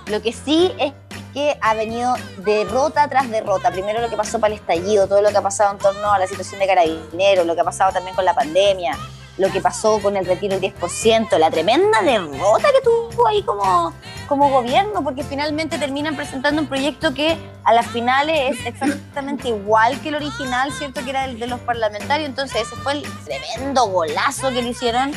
lo 0.08 0.22
que 0.22 0.32
sí 0.32 0.72
es 0.78 0.94
que 1.36 1.58
ha 1.62 1.74
venido 1.74 2.16
derrota 2.38 3.10
tras 3.10 3.30
derrota. 3.30 3.70
Primero 3.70 4.00
lo 4.00 4.10
que 4.10 4.16
pasó 4.16 4.40
para 4.40 4.54
el 4.54 4.60
estallido, 4.62 5.06
todo 5.06 5.22
lo 5.22 5.32
que 5.32 5.38
ha 5.38 5.42
pasado 5.42 5.74
en 5.74 5.80
torno 5.80 6.14
a 6.14 6.18
la 6.18 6.28
situación 6.28 6.62
de 6.62 6.66
carabineros, 6.66 7.46
lo 7.46 7.54
que 7.56 7.62
ha 7.62 7.66
pasado 7.66 7.92
también 7.92 8.16
con 8.16 8.24
la 8.24 8.34
pandemia, 8.34 8.98
lo 9.38 9.52
que 9.52 9.60
pasó 9.60 10.00
con 10.02 10.16
el 10.16 10.26
retiro 10.26 10.58
del 10.58 10.74
10%, 10.74 11.38
la 11.38 11.52
tremenda 11.52 12.02
derrota 12.02 12.70
que 12.72 12.82
tuvo 12.82 13.28
ahí 13.28 13.44
como, 13.44 13.94
como 14.30 14.50
gobierno, 14.50 15.04
porque 15.04 15.26
finalmente 15.26 15.78
terminan 15.78 16.16
presentando 16.16 16.62
un 16.62 16.70
proyecto 16.70 17.14
que 17.14 17.38
a 17.66 17.74
las 17.74 17.88
finales 17.88 18.58
es 18.58 18.66
exactamente 18.66 19.50
igual 19.50 20.00
que 20.00 20.10
el 20.10 20.16
original, 20.16 20.72
¿cierto? 20.72 21.04
Que 21.04 21.10
era 21.10 21.26
el 21.26 21.38
de 21.38 21.48
los 21.48 21.60
parlamentarios. 21.60 22.30
Entonces 22.30 22.62
ese 22.62 22.78
fue 22.78 22.94
el 22.94 23.04
tremendo 23.26 23.88
golazo 23.88 24.52
que 24.52 24.62
le 24.62 24.70
hicieron. 24.70 25.12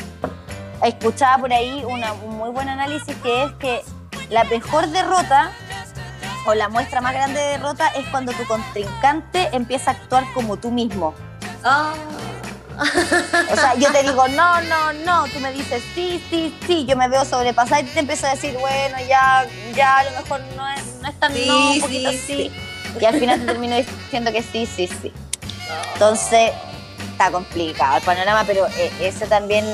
Escuchaba 0.83 1.37
por 1.37 1.53
ahí 1.53 1.85
una, 1.87 2.11
un 2.11 2.35
muy 2.35 2.49
buen 2.49 2.67
análisis 2.67 3.15
que 3.23 3.43
es 3.43 3.51
que 3.53 3.83
la 4.29 4.43
mejor 4.43 4.87
derrota 4.87 5.53
o 6.49 6.55
la 6.55 6.67
muestra 6.67 6.99
más 6.99 7.13
grande 7.13 7.39
de 7.39 7.47
derrota 7.49 7.87
es 7.89 8.07
cuando 8.07 8.31
tu 8.33 8.43
contrincante 8.45 9.49
empieza 9.51 9.91
a 9.91 9.93
actuar 9.93 10.23
como 10.33 10.57
tú 10.57 10.71
mismo. 10.71 11.13
Ah, 11.63 11.93
O 13.51 13.55
sea, 13.55 13.75
yo 13.75 13.91
te 13.91 14.01
digo, 14.03 14.27
no, 14.29 14.61
no, 14.61 14.93
no, 15.05 15.25
tú 15.27 15.39
me 15.41 15.51
dices, 15.51 15.83
sí, 15.93 16.23
sí, 16.29 16.57
sí, 16.65 16.85
yo 16.85 16.95
me 16.95 17.07
veo 17.09 17.25
sobrepasada 17.25 17.81
y 17.81 17.83
te 17.83 17.99
empiezo 17.99 18.25
a 18.25 18.31
decir, 18.31 18.55
bueno, 18.57 18.97
ya, 19.07 19.45
ya 19.75 19.97
a 19.97 20.03
lo 20.05 20.11
mejor 20.11 20.41
no 20.55 20.67
es, 20.69 20.83
no 21.01 21.09
es 21.09 21.19
tan 21.19 21.33
Sí, 21.33 21.45
no, 21.45 21.67
un 21.67 21.73
sí, 21.73 21.81
poquito 21.81 22.11
sí. 22.11 22.17
sí. 22.25 22.51
Y 22.99 23.05
al 23.05 23.19
final 23.19 23.39
te 23.41 23.45
termino 23.47 23.75
diciendo 23.75 24.31
que 24.31 24.41
sí, 24.41 24.65
sí, 24.65 24.87
sí. 24.87 25.13
Entonces, 25.93 26.51
está 27.11 27.29
complicado 27.31 27.97
el 27.97 28.03
panorama, 28.03 28.43
pero 28.47 28.65
eh, 28.65 28.91
ese 29.01 29.27
también, 29.27 29.65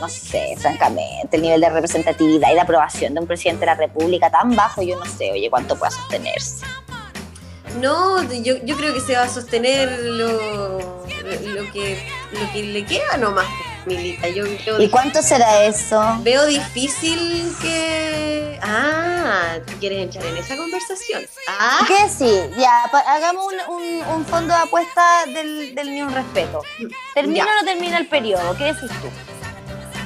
no 0.00 0.08
sé, 0.08 0.54
francamente, 0.58 1.36
el 1.36 1.42
nivel 1.42 1.60
de 1.60 1.70
representatividad 1.70 2.50
y 2.50 2.54
de 2.54 2.60
aprobación 2.60 3.14
de 3.14 3.20
un 3.20 3.26
presidente 3.26 3.60
de 3.60 3.66
la 3.66 3.74
República 3.74 4.30
tan 4.30 4.54
bajo, 4.54 4.82
yo 4.82 4.98
no 4.98 5.04
sé, 5.06 5.30
oye, 5.32 5.48
cuánto 5.50 5.76
pueda 5.76 5.90
sostenerse. 5.90 6.64
No, 7.80 8.22
yo, 8.32 8.54
yo 8.64 8.76
creo 8.76 8.94
que 8.94 9.00
se 9.00 9.16
va 9.16 9.22
a 9.24 9.28
sostener 9.28 9.90
lo, 10.00 10.28
lo, 10.28 11.72
que, 11.72 12.06
lo 12.32 12.52
que 12.52 12.62
le 12.62 12.84
queda 12.86 13.16
nomás, 13.16 13.46
Milita. 13.84 14.28
Yo 14.28 14.44
creo 14.62 14.80
¿Y 14.80 14.88
cuánto 14.88 15.20
será 15.22 15.64
eso? 15.64 16.00
Veo 16.20 16.46
difícil 16.46 17.52
que. 17.60 18.58
Ah, 18.62 19.56
¿tú 19.66 19.72
quieres 19.80 20.02
entrar 20.04 20.24
en 20.26 20.36
esa 20.36 20.56
conversación? 20.56 21.22
Ah, 21.48 21.80
¿Qué 21.88 22.08
sí? 22.08 22.40
Ya, 22.56 22.84
hagamos 22.84 23.44
un, 23.68 23.74
un- 23.74 24.06
un 24.14 24.24
fondo 24.26 24.54
de 24.54 24.60
apuesta 24.60 25.02
del, 25.26 25.74
del 25.74 25.90
Ni 25.92 26.00
Un 26.02 26.14
Respeto. 26.14 26.62
¿Termina 27.14 27.44
Ya. 27.44 27.50
o 27.50 27.54
no 27.62 27.64
termina 27.64 27.98
el 27.98 28.06
periodo? 28.06 28.56
¿Qué 28.56 28.64
decís 28.72 28.88
tú? 29.02 29.08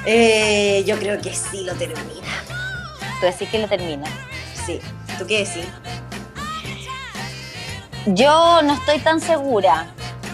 Eh, 0.06 0.82
yo 0.86 0.98
creo 0.98 1.20
que 1.20 1.34
sí 1.34 1.64
lo 1.64 1.74
termina. 1.74 2.28
Tú 3.20 3.26
decís 3.26 3.48
que 3.48 3.58
lo 3.58 3.68
termina. 3.68 4.06
Sí. 4.66 4.80
¿Tú 5.18 5.26
qué 5.26 5.38
decís? 5.44 5.66
Yo 8.06 8.62
no 8.62 8.74
estoy 8.74 8.98
tan 9.00 9.20
segura, 9.20 9.86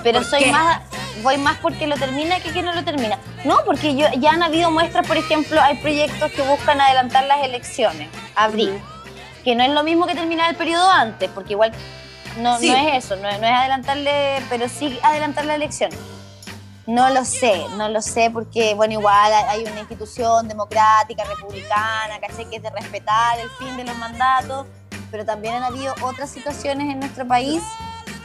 pero 0.02 0.18
¿Por 0.20 0.26
soy 0.28 0.44
qué? 0.44 0.52
más 0.52 0.80
voy 1.22 1.38
más 1.38 1.56
porque 1.58 1.86
lo 1.86 1.96
termina 1.96 2.38
que 2.40 2.52
que 2.52 2.62
no 2.62 2.72
lo 2.74 2.84
termina. 2.84 3.18
No, 3.44 3.58
porque 3.64 3.96
yo, 3.96 4.06
ya 4.18 4.32
han 4.32 4.42
habido 4.42 4.70
muestras, 4.70 5.06
por 5.06 5.16
ejemplo, 5.16 5.60
hay 5.60 5.76
proyectos 5.78 6.30
que 6.32 6.42
buscan 6.42 6.80
adelantar 6.80 7.24
las 7.24 7.42
elecciones, 7.44 8.08
abril, 8.34 8.78
que 9.42 9.54
no 9.54 9.62
es 9.64 9.70
lo 9.70 9.82
mismo 9.82 10.06
que 10.06 10.14
terminar 10.14 10.50
el 10.50 10.56
periodo 10.56 10.88
antes, 10.90 11.30
porque 11.34 11.52
igual 11.54 11.72
no, 12.38 12.58
Sí. 12.58 12.68
no 12.70 12.76
es 12.76 13.04
eso, 13.04 13.16
no, 13.16 13.22
no 13.22 13.28
es 13.46 13.52
adelantarle, 13.52 14.42
pero 14.50 14.68
sí 14.68 14.98
adelantar 15.02 15.46
la 15.46 15.54
elección. 15.54 15.90
No 16.86 17.08
lo 17.10 17.24
sé, 17.24 17.66
no 17.76 17.88
lo 17.88 18.02
sé 18.02 18.30
porque, 18.30 18.74
bueno, 18.74 18.94
igual 18.94 19.32
hay 19.48 19.62
una 19.62 19.80
institución 19.80 20.48
democrática, 20.48 21.24
republicana, 21.24 22.20
¿cachai? 22.20 22.44
Que 22.50 22.56
es 22.56 22.62
de 22.62 22.70
respetar 22.70 23.38
el 23.38 23.48
fin 23.50 23.76
de 23.76 23.84
los 23.84 23.96
mandatos, 23.96 24.66
pero 25.10 25.24
también 25.24 25.54
han 25.54 25.62
habido 25.62 25.94
otras 26.02 26.28
situaciones 26.30 26.92
en 26.92 27.00
nuestro 27.00 27.26
país 27.26 27.62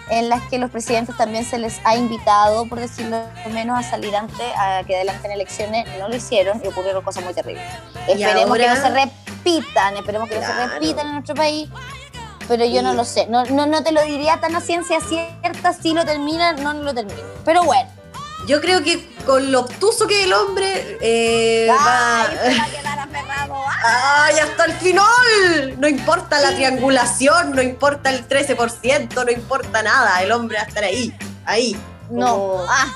en 0.09 0.27
las 0.27 0.41
que 0.49 0.57
los 0.57 0.71
presidentes 0.71 1.15
también 1.15 1.45
se 1.45 1.57
les 1.57 1.79
ha 1.85 1.95
invitado, 1.95 2.67
por 2.67 2.79
decirlo 2.79 3.21
menos, 3.51 3.77
a 3.77 3.87
salir 3.87 4.15
antes, 4.15 4.47
a 4.57 4.83
que 4.85 4.95
adelanten 4.95 5.31
elecciones, 5.31 5.87
no 5.99 6.09
lo 6.09 6.15
hicieron 6.15 6.61
y 6.63 6.67
ocurrieron 6.67 7.03
cosas 7.03 7.23
muy 7.23 7.33
terribles. 7.33 7.63
Esperemos 8.07 8.57
que 8.57 8.67
no 8.67 8.75
se 8.75 8.89
repitan, 8.89 9.97
esperemos 9.97 10.29
que 10.29 10.35
no 10.39 10.45
se 10.45 10.67
repitan 10.67 11.07
en 11.07 11.13
nuestro 11.13 11.35
país, 11.35 11.69
pero 12.47 12.65
yo 12.65 12.81
no 12.81 12.93
lo 12.93 13.05
sé, 13.05 13.27
no, 13.27 13.45
no, 13.45 13.67
no 13.67 13.83
te 13.83 13.91
lo 13.91 14.01
diría 14.03 14.39
tan 14.39 14.55
a 14.55 14.61
ciencia 14.61 14.99
cierta, 14.99 15.73
si 15.73 15.93
lo 15.93 16.03
terminan, 16.05 16.61
no, 16.63 16.73
no 16.73 16.81
lo 16.81 16.93
terminan. 16.93 17.21
Pero 17.45 17.63
bueno, 17.63 17.87
Yo 18.49 18.59
creo 18.61 18.81
que 18.83 19.07
con 19.27 19.51
lo 19.51 19.59
obtuso 19.59 20.07
que 20.07 20.21
es 20.21 20.25
el 20.25 20.33
hombre, 20.33 20.97
eh, 21.01 21.67
va. 21.69 22.21
ay, 22.23 22.37
se 22.53 22.57
va 22.57 22.63
a 22.63 22.69
quedar 22.71 22.99
aferrado. 22.99 23.55
¡Ay, 23.85 24.35
hasta 24.39 24.65
el 24.65 24.73
final! 24.73 25.79
No 25.79 25.87
importa 25.87 26.39
la 26.39 26.55
triangulación, 26.55 27.51
no 27.55 27.61
importa 27.61 28.09
el 28.09 28.27
13%, 28.27 29.23
no 29.23 29.31
importa 29.31 29.83
nada. 29.83 30.23
El 30.23 30.31
hombre 30.31 30.57
va 30.57 30.63
a 30.63 30.67
estar 30.67 30.83
ahí, 30.83 31.13
ahí. 31.45 31.79
No, 32.09 32.25
como- 32.37 32.65
ah, 32.67 32.87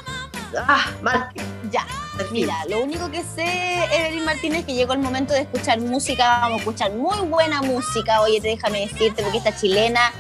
Ah, 0.68 0.86
marque. 1.04 1.40
ya. 1.72 1.86
Mira, 2.32 2.56
lo 2.68 2.80
único 2.80 3.12
que 3.12 3.22
sé, 3.24 3.86
Evelyn 3.92 4.26
Martínez, 4.26 4.62
es 4.62 4.66
que 4.66 4.74
llegó 4.74 4.94
el 4.94 5.00
momento 5.00 5.34
de 5.34 5.42
escuchar 5.42 5.80
música. 5.82 6.40
Vamos 6.42 6.58
a 6.58 6.60
escuchar 6.64 6.92
muy 6.94 7.20
buena 7.28 7.62
música. 7.62 8.22
Oye, 8.22 8.42
te 8.42 8.48
déjame 8.48 8.82
decirte, 8.88 9.22
porque 9.22 9.38
esta 9.38 9.56
chilena, 9.56 10.12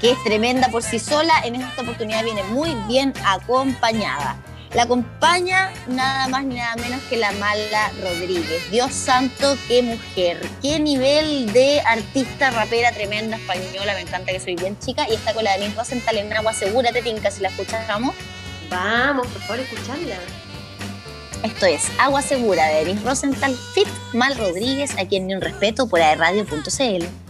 que 0.00 0.12
es 0.12 0.24
tremenda 0.24 0.68
por 0.68 0.82
sí 0.82 0.98
sola, 0.98 1.34
en 1.44 1.56
esta 1.56 1.82
oportunidad 1.82 2.24
viene 2.24 2.42
muy 2.44 2.74
bien 2.88 3.12
acompañada. 3.26 4.36
La 4.74 4.84
acompaña 4.84 5.72
nada 5.88 6.28
más 6.28 6.44
ni 6.44 6.54
nada 6.54 6.76
menos 6.76 7.02
que 7.10 7.16
la 7.16 7.32
Mala 7.32 7.90
Rodríguez. 8.00 8.70
Dios 8.70 8.92
santo, 8.92 9.56
qué 9.66 9.82
mujer, 9.82 10.40
qué 10.62 10.78
nivel 10.78 11.52
de 11.52 11.80
artista 11.80 12.50
rapera 12.50 12.92
tremenda 12.92 13.36
española. 13.36 13.94
Me 13.94 14.02
encanta 14.02 14.30
que 14.30 14.38
soy 14.38 14.54
bien 14.54 14.78
chica. 14.78 15.08
Y 15.10 15.14
está 15.14 15.34
con 15.34 15.42
la 15.42 15.54
Denise 15.54 15.76
Rosenthal 15.76 16.18
en 16.18 16.32
agua 16.32 16.52
segura, 16.52 16.92
te 16.92 17.02
tinca 17.02 17.32
si 17.32 17.42
la 17.42 17.48
escuchamos. 17.48 18.14
Vamos, 18.70 19.26
por 19.26 19.42
favor, 19.42 19.58
escucharla. 19.58 20.16
Esto 21.42 21.66
es 21.66 21.88
Agua 21.98 22.22
Segura 22.22 22.66
de 22.66 22.84
Denis 22.84 23.02
Rosenthal, 23.02 23.56
Fit 23.74 23.88
Mal 24.12 24.36
Rodríguez, 24.36 24.96
aquí 24.98 25.16
en 25.16 25.26
Ni 25.26 25.34
Un 25.34 25.40
Respeto 25.40 25.88
por 25.88 26.00
aerradio.cl. 26.00 27.29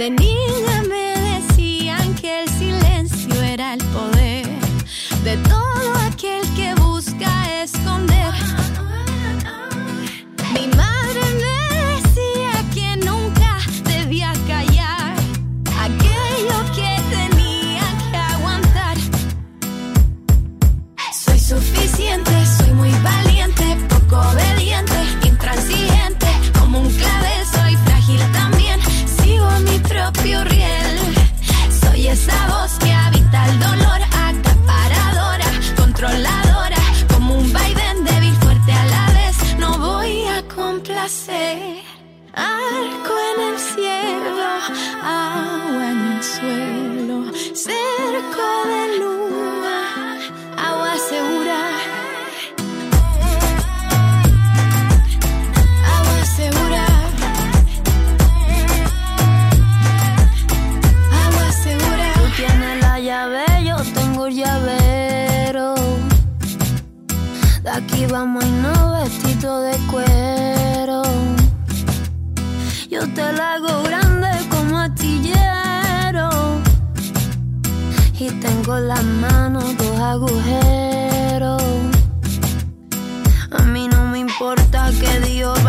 De 0.00 0.08
niña 0.08 0.82
me 0.88 1.14
decían 1.30 2.14
que 2.14 2.44
el 2.44 2.48
silencio 2.48 3.34
era 3.42 3.74
el 3.74 3.84
poder 3.88 4.19
te 73.20 73.32
la 73.32 73.54
hago 73.54 73.82
grande 73.82 74.30
como 74.48 74.78
astillero. 74.78 76.28
Y 78.18 78.30
tengo 78.44 78.78
las 78.78 79.04
manos 79.04 79.76
dos 79.76 79.98
agujeros. 79.98 81.62
A 83.58 83.62
mí 83.72 83.88
no 83.88 84.06
me 84.06 84.18
importa 84.20 84.90
que 85.00 85.12
Dios 85.28 85.59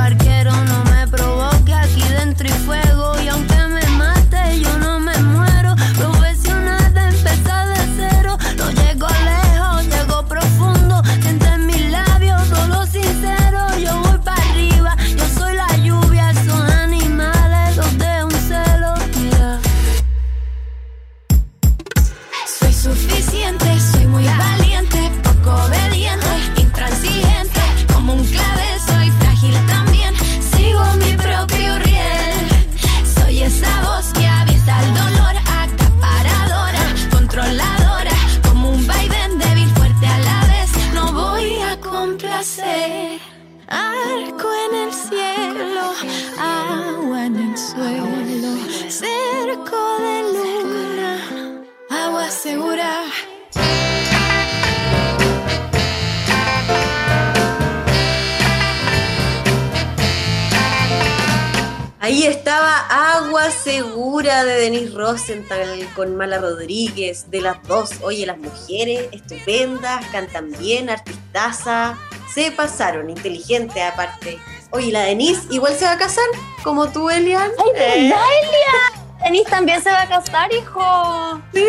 Agua 62.90 63.50
Segura 63.52 64.44
de 64.44 64.54
Denise 64.62 64.94
Rosenthal 64.96 65.88
con 65.96 66.16
Mala 66.16 66.40
Rodríguez, 66.40 67.30
de 67.30 67.42
las 67.42 67.62
dos. 67.68 67.92
Oye, 68.02 68.26
las 68.26 68.38
mujeres 68.38 69.08
estupendas, 69.12 70.06
cantan 70.12 70.52
bien, 70.60 70.90
artistaza, 70.90 71.98
se 72.34 72.52
pasaron, 72.52 73.10
inteligente 73.10 73.82
aparte. 73.84 74.40
Oye, 74.72 74.92
la 74.92 75.02
Denise 75.02 75.42
igual 75.52 75.74
se 75.76 75.86
va 75.86 75.92
a 75.94 75.98
casar, 75.98 76.26
como 76.64 76.88
tú, 76.90 77.10
Elian. 77.10 77.52
¡Ay, 77.60 77.70
Eh, 77.76 78.10
verdad, 78.10 78.26
Elia! 78.44 79.04
Denise 79.24 79.50
también 79.52 79.84
se 79.84 79.92
va 79.92 80.02
a 80.02 80.08
casar, 80.08 80.52
hijo. 80.54 81.40
sí. 81.54 81.64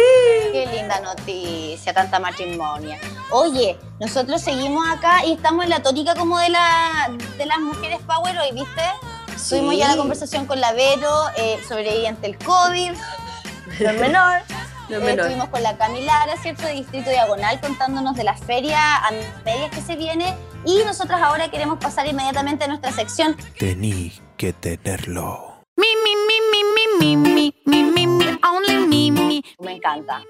Qué 0.52 0.68
linda 0.72 1.00
noticia, 1.00 1.92
tanta 1.92 2.18
matrimonio. 2.18 2.96
Oye, 3.30 3.78
nosotros 4.00 4.40
seguimos 4.40 4.86
acá 4.88 5.24
y 5.24 5.32
estamos 5.34 5.64
en 5.64 5.70
la 5.70 5.82
tónica 5.82 6.14
como 6.14 6.38
de, 6.38 6.48
la, 6.48 7.10
de 7.36 7.46
las 7.46 7.58
mujeres 7.58 7.98
power 8.06 8.36
hoy, 8.38 8.52
¿viste? 8.52 8.82
Tuvimos 9.48 9.76
ya 9.76 9.88
la 9.88 9.96
conversación 9.96 10.46
con 10.46 10.60
la 10.60 10.72
Vero, 10.72 11.10
eh, 11.36 11.58
sobreviviente 11.68 12.22
del 12.22 12.38
COVID, 12.38 12.92
no 13.80 13.92
menor. 13.94 14.40
No 14.88 14.98
Eh, 14.98 15.10
estuvimos 15.12 15.48
con 15.48 15.62
la 15.62 15.76
Camilara, 15.78 16.36
¿cierto? 16.42 16.64
De 16.64 16.74
Distrito 16.74 17.08
Diagonal, 17.10 17.60
contándonos 17.60 18.14
de 18.16 18.24
la 18.24 18.36
feria 18.36 18.96
a 18.96 19.10
medias 19.44 19.70
que 19.70 19.80
se 19.80 19.96
viene. 19.96 20.34
Y 20.66 20.82
nosotros 20.84 21.18
ahora 21.22 21.50
queremos 21.50 21.78
pasar 21.78 22.06
inmediatamente 22.06 22.64
a 22.64 22.68
nuestra 22.68 22.92
sección 22.92 23.36
Tení 23.58 24.12
que 24.36 24.52
tenerlo. 24.52 25.64
Me, 25.76 25.86
me, 26.04 26.12
me, 26.28 26.36
me, 26.50 27.16
me, 27.16 27.16
me, 27.16 27.52
me, 27.66 27.82
me, 27.84 28.06
me, 28.06 28.06
me, 28.06 28.38
only 28.46 29.10
me, 29.10 29.22
me. 29.22 29.42
Me 29.60 29.72
encanta. 29.76 30.22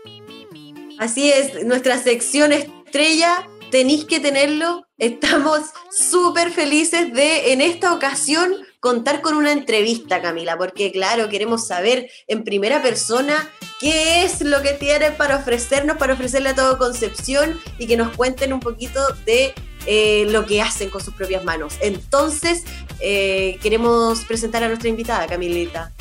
Así 0.98 1.32
es, 1.32 1.64
nuestra 1.64 1.98
sección 1.98 2.52
estrella, 2.52 3.48
tenéis 3.72 4.04
que 4.04 4.20
tenerlo. 4.20 4.86
Estamos 4.98 5.60
súper 5.90 6.52
felices 6.52 7.12
de, 7.12 7.52
en 7.52 7.60
esta 7.60 7.92
ocasión, 7.92 8.54
contar 8.82 9.20
con 9.20 9.34
una 9.34 9.52
entrevista, 9.52 10.20
Camila, 10.20 10.58
porque 10.58 10.90
claro, 10.90 11.28
queremos 11.28 11.68
saber 11.68 12.10
en 12.26 12.42
primera 12.42 12.82
persona 12.82 13.48
qué 13.78 14.24
es 14.24 14.40
lo 14.40 14.60
que 14.60 14.72
tienen 14.72 15.14
para 15.14 15.36
ofrecernos, 15.36 15.98
para 15.98 16.14
ofrecerle 16.14 16.48
a 16.48 16.56
todo 16.56 16.78
Concepción 16.78 17.60
y 17.78 17.86
que 17.86 17.96
nos 17.96 18.16
cuenten 18.16 18.52
un 18.52 18.58
poquito 18.58 19.00
de 19.24 19.54
eh, 19.86 20.26
lo 20.30 20.46
que 20.46 20.60
hacen 20.60 20.90
con 20.90 21.00
sus 21.00 21.14
propias 21.14 21.44
manos. 21.44 21.76
Entonces, 21.80 22.64
eh, 22.98 23.56
queremos 23.62 24.24
presentar 24.24 24.64
a 24.64 24.66
nuestra 24.66 24.88
invitada, 24.88 25.28
Camilita. 25.28 25.92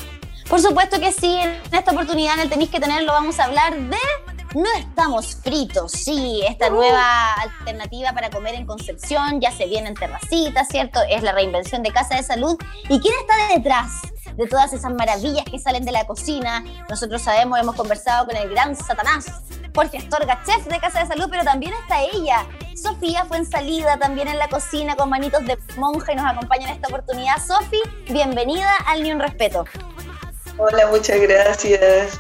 Por 0.49 0.59
supuesto 0.59 0.99
que 0.99 1.11
sí, 1.11 1.35
en 1.35 1.53
esta 1.71 1.91
oportunidad 1.91 2.33
en 2.33 2.39
el 2.41 2.49
Tenéis 2.49 2.71
que 2.71 2.79
tenerlo 2.79 3.11
vamos 3.11 3.39
a 3.39 3.43
hablar 3.43 3.79
de 3.79 3.97
No 4.53 4.65
estamos 4.77 5.37
fritos, 5.37 5.93
sí, 5.93 6.43
esta 6.45 6.69
nueva 6.69 7.33
alternativa 7.35 8.11
para 8.11 8.29
comer 8.29 8.55
en 8.55 8.65
Concepción, 8.65 9.39
ya 9.39 9.49
se 9.49 9.65
viene 9.65 9.87
en 9.87 9.95
terracitas, 9.95 10.67
¿cierto? 10.67 10.99
Es 11.09 11.23
la 11.23 11.31
reinvención 11.31 11.81
de 11.83 11.91
Casa 11.91 12.17
de 12.17 12.23
Salud. 12.23 12.57
¿Y 12.89 12.99
quién 12.99 13.13
está 13.21 13.55
detrás 13.55 14.01
de 14.35 14.47
todas 14.47 14.73
esas 14.73 14.91
maravillas 14.91 15.45
que 15.45 15.57
salen 15.57 15.85
de 15.85 15.93
la 15.93 16.05
cocina? 16.05 16.65
Nosotros 16.89 17.21
sabemos, 17.21 17.61
hemos 17.61 17.75
conversado 17.75 18.25
con 18.25 18.35
el 18.35 18.49
gran 18.49 18.75
Satanás, 18.75 19.27
Jorge 19.73 19.99
Astorga, 19.99 20.43
chef 20.45 20.65
de 20.65 20.79
Casa 20.81 20.99
de 20.99 21.05
Salud, 21.07 21.27
pero 21.29 21.45
también 21.45 21.71
está 21.83 22.01
ella. 22.01 22.45
Sofía 22.75 23.23
fue 23.23 23.37
en 23.37 23.45
salida 23.45 23.97
también 23.99 24.27
en 24.27 24.37
la 24.37 24.49
cocina 24.49 24.97
con 24.97 25.09
manitos 25.09 25.45
de 25.45 25.57
monja 25.77 26.11
y 26.11 26.15
nos 26.17 26.25
acompaña 26.25 26.67
en 26.67 26.75
esta 26.75 26.89
oportunidad. 26.89 27.37
Sofi, 27.37 27.79
bienvenida 28.09 28.75
al 28.85 29.01
Ni 29.01 29.13
Un 29.13 29.21
Respeto. 29.21 29.63
Hola, 30.57 30.87
muchas 30.87 31.21
gracias. 31.21 32.19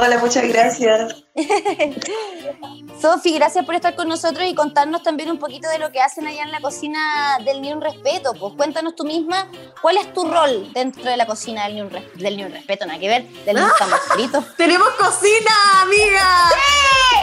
Hola, 0.00 0.16
muchas 0.18 0.46
gracias. 0.46 1.16
Sofi, 3.02 3.34
gracias 3.34 3.64
por 3.64 3.74
estar 3.74 3.96
con 3.96 4.06
nosotros 4.08 4.46
y 4.46 4.54
contarnos 4.54 5.02
también 5.02 5.28
un 5.28 5.38
poquito 5.40 5.68
de 5.68 5.78
lo 5.78 5.90
que 5.90 6.00
hacen 6.00 6.24
allá 6.26 6.42
en 6.44 6.52
la 6.52 6.60
cocina 6.60 7.38
del 7.44 7.60
Ni 7.60 7.72
Un 7.72 7.80
Respeto. 7.80 8.32
Pues 8.38 8.54
cuéntanos 8.56 8.94
tú 8.94 9.02
misma, 9.04 9.48
¿cuál 9.82 9.96
es 9.96 10.12
tu 10.14 10.24
rol 10.24 10.72
dentro 10.72 11.02
de 11.02 11.16
la 11.16 11.26
cocina 11.26 11.64
del 11.64 11.74
Ni 11.74 11.80
Un, 11.82 11.90
Res- 11.90 12.14
del 12.14 12.36
Ni 12.36 12.44
Un 12.44 12.52
Respeto? 12.52 12.86
Nada 12.86 13.00
que 13.00 13.08
ver, 13.08 13.26
del 13.44 13.56
No 13.56 13.66
Estamos 13.66 13.98
Fritos. 14.12 14.44
¡Tenemos 14.56 14.88
cocina, 14.90 15.50
amiga! 15.82 16.48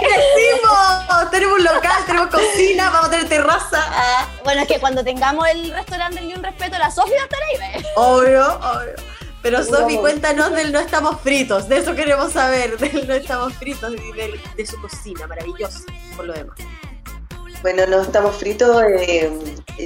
¡Crecimos! 0.01 1.31
Tenemos 1.31 1.57
un 1.59 1.63
local, 1.63 2.03
tenemos 2.05 2.27
cocina, 2.29 2.89
vamos 2.89 3.07
a 3.07 3.11
tener 3.11 3.29
terraza. 3.29 3.85
Ah, 3.89 4.27
Bueno, 4.43 4.61
es 4.63 4.67
que 4.67 4.79
cuando 4.79 5.01
tengamos 5.01 5.47
el 5.47 5.71
restaurante 5.71 6.15
del 6.19 6.27
Ni 6.27 6.33
Un 6.33 6.43
Respeto, 6.43 6.77
la 6.77 6.91
Sofi 6.91 7.11
va 7.11 7.21
a 7.21 7.23
estar 7.23 7.39
ahí, 7.41 7.57
¿ves? 7.73 7.85
Obvio, 7.95 8.45
obvio. 8.59 9.14
Pero 9.45 9.63
Sofi, 9.63 9.97
cuéntanos 9.97 10.51
del 10.55 10.71
No 10.71 10.79
Estamos 10.79 11.21
Fritos. 11.21 11.69
De 11.69 11.77
eso 11.77 11.93
queremos 11.93 12.31
saber, 12.33 12.79
del 12.79 13.07
No 13.07 13.13
Estamos 13.13 13.53
Fritos 13.53 13.93
y 13.93 14.11
del- 14.17 14.41
de 14.57 14.65
su 14.65 14.75
cocina, 14.81 15.27
maravillosa, 15.27 15.81
por 16.17 16.25
lo 16.25 16.33
demás. 16.33 16.57
Bueno, 17.61 17.85
no 17.85 18.01
estamos 18.01 18.35
fritos. 18.37 18.81
eh, 18.89 19.31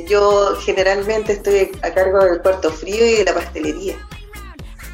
yo 0.08 0.56
generalmente 0.62 1.34
estoy 1.34 1.72
a 1.82 1.93
cargo 1.93 2.24
del 2.24 2.41
cuarto 2.41 2.72
frío 2.72 3.06
y 3.06 3.15
de 3.17 3.26
la 3.26 3.34
pastelería. 3.34 3.98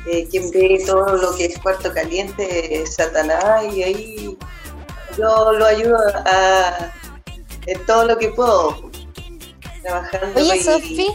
Eh, 0.07 0.27
quien 0.31 0.49
ve 0.49 0.83
todo 0.83 1.15
lo 1.15 1.35
que 1.35 1.45
es 1.45 1.59
cuarto 1.59 1.93
caliente 1.93 2.81
es 2.81 2.95
Satanás 2.95 3.65
y 3.71 3.83
ahí 3.83 4.37
yo 5.17 5.51
lo 5.53 5.65
ayudo 5.65 5.95
a, 6.25 6.91
en 7.67 7.85
todo 7.85 8.05
lo 8.05 8.17
que 8.17 8.29
puedo. 8.29 8.89
Trabajando 9.83 10.39
Oye, 10.39 10.57
y- 10.57 10.63
Sofi, 10.63 11.07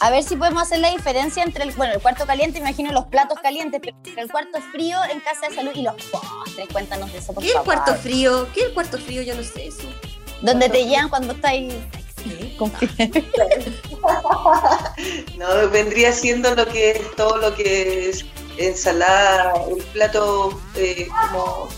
a 0.00 0.10
ver 0.10 0.24
si 0.24 0.34
podemos 0.34 0.62
hacer 0.62 0.78
la 0.78 0.90
diferencia 0.90 1.42
entre 1.42 1.64
el, 1.64 1.72
bueno, 1.72 1.92
el 1.92 2.00
cuarto 2.00 2.26
caliente, 2.26 2.58
imagino 2.58 2.90
los 2.90 3.04
platos 3.06 3.38
calientes, 3.40 3.80
pero 3.82 3.94
el 4.16 4.30
cuarto 4.30 4.58
frío 4.72 4.98
en 5.10 5.20
Casa 5.20 5.48
de 5.48 5.54
Salud 5.54 5.72
y 5.74 5.82
los 5.82 5.94
postres. 6.04 6.68
Cuéntanos 6.72 7.12
de 7.12 7.18
eso, 7.18 7.34
por 7.34 7.42
¿Qué 7.42 7.50
es 7.50 7.56
el 7.56 7.62
cuarto 7.62 7.94
frío? 7.96 8.48
¿Qué 8.54 8.60
es 8.60 8.66
el 8.68 8.74
cuarto 8.74 8.98
frío? 8.98 9.22
Yo 9.22 9.34
no 9.34 9.42
sé 9.42 9.66
eso. 9.66 9.82
Donde 10.40 10.70
te 10.70 10.86
llevan 10.86 11.08
cuando 11.08 11.34
estáis. 11.34 11.74
No, 15.38 15.70
vendría 15.70 16.12
siendo 16.12 16.54
lo 16.54 16.66
que 16.66 16.90
es 16.90 17.16
todo 17.16 17.38
lo 17.38 17.54
que 17.54 18.10
es 18.10 18.26
ensalada, 18.58 19.54
el 19.70 19.82
plato 19.84 20.60
eh, 20.76 21.08
como 21.08 21.68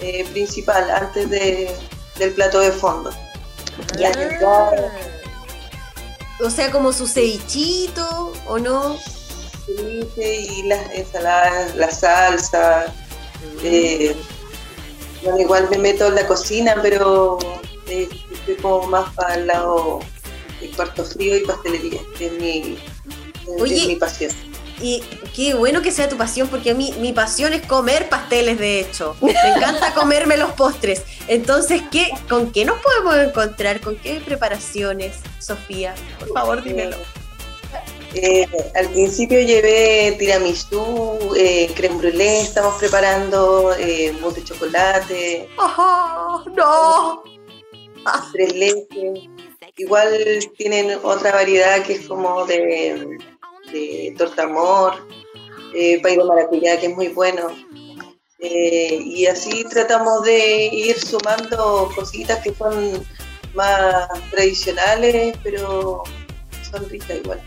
eh, 0.00 0.26
principal 0.32 0.90
antes 0.90 1.30
de, 1.30 1.74
del 2.18 2.32
plato 2.34 2.60
de 2.60 2.72
fondo. 2.72 3.10
Ya. 3.96 4.12
Ah. 4.44 4.70
O 6.42 6.50
sea, 6.50 6.70
como 6.70 6.92
su 6.92 7.06
cevichito, 7.06 8.32
¿o 8.46 8.58
no? 8.58 8.96
ceviche 9.66 10.40
y 10.40 10.62
las 10.64 10.90
ensaladas, 10.94 11.76
la 11.76 11.90
salsa. 11.90 12.94
eh, 13.62 14.14
bueno, 15.22 15.38
igual 15.38 15.68
me 15.70 15.78
meto 15.78 16.06
en 16.06 16.14
la 16.14 16.26
cocina, 16.26 16.76
pero 16.82 17.38
eh, 17.86 18.08
estoy 18.32 18.54
como 18.56 18.86
más 18.86 19.12
para 19.14 19.34
el 19.34 19.46
lado 19.46 20.00
de 20.60 20.70
cuarto 20.70 21.04
frío 21.04 21.36
y 21.36 21.40
pastelería, 21.40 22.00
que 22.16 22.26
es 22.26 22.32
mi, 22.32 22.78
es 23.54 23.62
Oye, 23.62 23.86
mi 23.86 23.96
pasión. 23.96 24.32
Y 24.82 25.02
qué 25.34 25.54
bueno 25.54 25.82
que 25.82 25.90
sea 25.92 26.08
tu 26.08 26.16
pasión, 26.16 26.48
porque 26.48 26.70
a 26.70 26.74
mí 26.74 26.94
mi 27.00 27.12
pasión 27.12 27.52
es 27.52 27.66
comer 27.66 28.08
pasteles, 28.08 28.58
de 28.58 28.80
hecho. 28.80 29.16
Me 29.20 29.32
encanta 29.32 29.94
comerme 29.94 30.36
los 30.36 30.52
postres. 30.52 31.02
Entonces, 31.28 31.82
¿qué, 31.90 32.08
¿con 32.28 32.52
qué 32.52 32.64
nos 32.64 32.80
podemos 32.80 33.16
encontrar? 33.16 33.80
¿Con 33.80 33.96
qué 33.96 34.20
preparaciones, 34.24 35.16
Sofía? 35.38 35.94
Por 36.18 36.32
favor, 36.32 36.62
dímelo. 36.62 36.96
Eh, 38.14 38.46
al 38.74 38.88
principio 38.88 39.40
llevé 39.40 40.16
tiramisú, 40.18 41.32
eh, 41.36 41.70
creme 41.76 41.96
brûlée, 41.96 42.40
estamos 42.40 42.74
preparando 42.74 43.72
eh, 43.78 44.12
mousse 44.20 44.40
de 44.40 44.44
chocolate, 44.44 45.48
¡Ajá! 45.56 46.42
¡No! 46.56 47.22
tres 48.32 48.52
leches. 48.54 49.28
Igual 49.76 50.08
tienen 50.56 50.98
otra 51.04 51.32
variedad 51.32 51.82
que 51.84 51.94
es 51.94 52.08
como 52.08 52.44
de, 52.46 53.18
de 53.72 54.14
torta 54.18 54.44
amor, 54.44 55.06
eh, 55.74 56.00
pay 56.02 56.16
de 56.16 56.24
maracuyá, 56.24 56.78
que 56.80 56.86
es 56.86 56.94
muy 56.96 57.08
bueno. 57.08 57.48
Eh, 58.38 58.98
y 59.04 59.26
así 59.26 59.64
tratamos 59.64 60.24
de 60.24 60.66
ir 60.72 60.98
sumando 60.98 61.90
cositas 61.94 62.38
que 62.42 62.54
son 62.54 63.04
más 63.54 64.08
tradicionales, 64.30 65.36
pero 65.42 66.02
son 66.70 66.88
ricas 66.88 67.18
igual. 67.22 67.40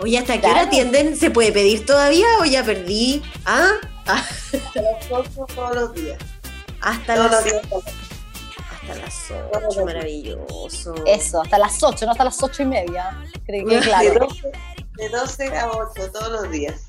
Oye, 0.00 0.18
¿hasta 0.18 0.40
qué 0.40 0.46
hora 0.46 0.62
atienden? 0.62 1.16
¿Se 1.16 1.30
puede 1.30 1.52
pedir 1.52 1.84
todavía 1.86 2.26
o 2.40 2.44
ya 2.44 2.62
perdí? 2.64 3.22
¿Ah? 3.44 3.72
Ah, 4.06 4.24
Hasta 4.52 4.82
las 4.82 5.10
ocho 5.10 5.46
todos 5.54 5.74
los 5.76 5.94
días. 5.94 6.18
Hasta 6.80 7.14
Todos 7.14 7.30
las, 7.30 7.44
los 7.44 7.52
días. 7.52 7.62
hasta 8.72 8.94
las 8.96 9.28
Todos 9.28 9.62
los 9.62 9.64
8, 9.64 9.70
días. 9.74 9.84
maravilloso. 9.84 10.94
Eso, 11.06 11.40
hasta 11.42 11.58
las 11.58 11.82
8, 11.82 12.04
no 12.06 12.12
hasta 12.12 12.24
las 12.24 12.42
8 12.42 12.62
y 12.62 12.66
media. 12.66 13.16
Creo 13.46 13.66
que 13.66 13.78
claro. 13.80 14.28
12, 14.96 15.02
de 15.02 15.08
12 15.50 15.58
a 15.58 15.70
8 15.70 16.12
todos 16.12 16.30
los 16.30 16.50
días. 16.50 16.88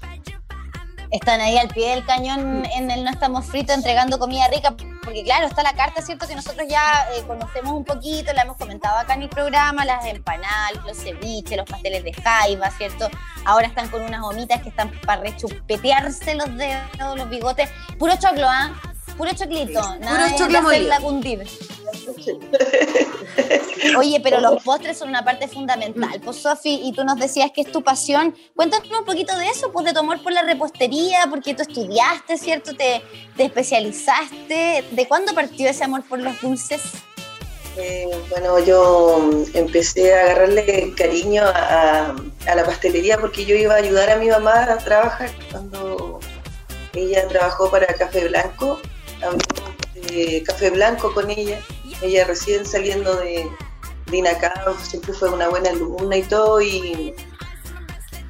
Están 1.11 1.41
ahí 1.41 1.59
al 1.59 1.67
pie 1.67 1.91
del 1.91 2.05
cañón 2.05 2.65
en 2.75 2.89
el 2.89 3.03
No 3.03 3.11
Estamos 3.11 3.45
Fritos 3.45 3.75
entregando 3.75 4.17
comida 4.17 4.47
rica, 4.47 4.75
porque 5.03 5.23
claro, 5.23 5.45
está 5.45 5.61
la 5.61 5.73
carta, 5.73 6.01
¿cierto? 6.01 6.27
Que 6.27 6.33
nosotros 6.35 6.67
ya 6.67 7.07
eh, 7.15 7.23
conocemos 7.27 7.71
un 7.71 7.85
poquito, 7.85 8.33
la 8.33 8.41
hemos 8.41 8.57
comentado 8.57 8.97
acá 8.97 9.13
en 9.13 9.21
el 9.21 9.29
programa, 9.29 9.85
las 9.85 10.07
empanadas, 10.07 10.83
los 10.83 10.97
ceviches, 10.97 11.55
los 11.55 11.69
pasteles 11.69 12.03
de 12.03 12.13
jaiba, 12.13 12.71
¿cierto? 12.71 13.09
Ahora 13.45 13.67
están 13.67 13.89
con 13.89 14.01
unas 14.01 14.21
gomitas 14.21 14.63
que 14.63 14.69
están 14.69 14.89
para 15.05 15.21
rechupetearse 15.21 16.33
los 16.33 16.57
dedos, 16.57 17.15
los 17.15 17.29
bigotes. 17.29 17.69
Puro 17.99 18.15
choclo, 18.15 18.47
¿ah? 18.49 18.71
Puro 19.17 19.31
choclito, 19.35 19.95
nada 19.99 20.27
de 20.29 20.35
choclo 20.35 20.59
hacerla 20.59 20.99
molido. 20.99 21.01
cundir. 21.01 21.47
Oye, 23.97 24.19
pero 24.23 24.39
los 24.39 24.63
postres 24.63 24.97
son 24.97 25.09
una 25.09 25.23
parte 25.23 25.47
fundamental. 25.47 26.19
Pues 26.23 26.37
Sofi, 26.37 26.81
y 26.83 26.93
tú 26.93 27.03
nos 27.03 27.17
decías 27.19 27.51
que 27.53 27.61
es 27.61 27.71
tu 27.71 27.83
pasión. 27.83 28.35
Cuéntanos 28.55 28.87
un 28.97 29.05
poquito 29.05 29.35
de 29.37 29.47
eso, 29.49 29.71
pues 29.71 29.85
de 29.85 29.93
tu 29.93 29.99
amor 29.99 30.21
por 30.23 30.31
la 30.31 30.41
repostería, 30.41 31.27
porque 31.29 31.53
tú 31.53 31.61
estudiaste, 31.61 32.37
¿cierto? 32.37 32.75
Te, 32.75 33.03
te 33.37 33.43
especializaste. 33.45 34.83
¿De 34.89 35.07
cuándo 35.07 35.33
partió 35.33 35.69
ese 35.69 35.83
amor 35.83 36.03
por 36.03 36.19
los 36.19 36.39
dulces? 36.41 36.81
Eh, 37.77 38.07
bueno, 38.29 38.59
yo 38.59 39.31
empecé 39.53 40.13
a 40.13 40.21
agarrarle 40.21 40.93
cariño 40.95 41.43
a, 41.43 42.15
a 42.47 42.55
la 42.55 42.63
pastelería 42.63 43.17
porque 43.17 43.45
yo 43.45 43.55
iba 43.55 43.73
a 43.73 43.77
ayudar 43.77 44.11
a 44.11 44.17
mi 44.17 44.27
mamá 44.27 44.63
a 44.63 44.77
trabajar 44.77 45.31
cuando 45.51 46.19
ella 46.93 47.27
trabajó 47.27 47.69
para 47.71 47.87
Café 47.87 48.27
Blanco. 48.27 48.79
Café 50.45 50.69
Blanco 50.69 51.13
con 51.13 51.29
ella. 51.29 51.59
Ella 52.01 52.25
recién 52.25 52.65
saliendo 52.65 53.15
de, 53.15 53.49
de 54.11 54.37
siempre 54.83 55.13
fue 55.13 55.29
una 55.29 55.47
buena 55.49 55.69
alumna 55.69 56.17
y 56.17 56.23
todo. 56.23 56.61
Y 56.61 57.13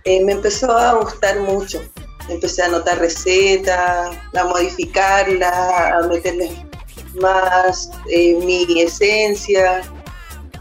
eh, 0.05 0.23
me 0.23 0.33
empezó 0.33 0.71
a 0.77 0.93
gustar 0.93 1.39
mucho. 1.39 1.81
Empecé 2.29 2.63
a 2.63 2.67
anotar 2.67 2.99
recetas, 2.99 4.15
a 4.35 4.43
modificarla, 4.45 5.97
a 5.97 6.07
meterle 6.07 6.51
más 7.19 7.91
eh, 8.09 8.35
mi 8.35 8.81
esencia. 8.81 9.81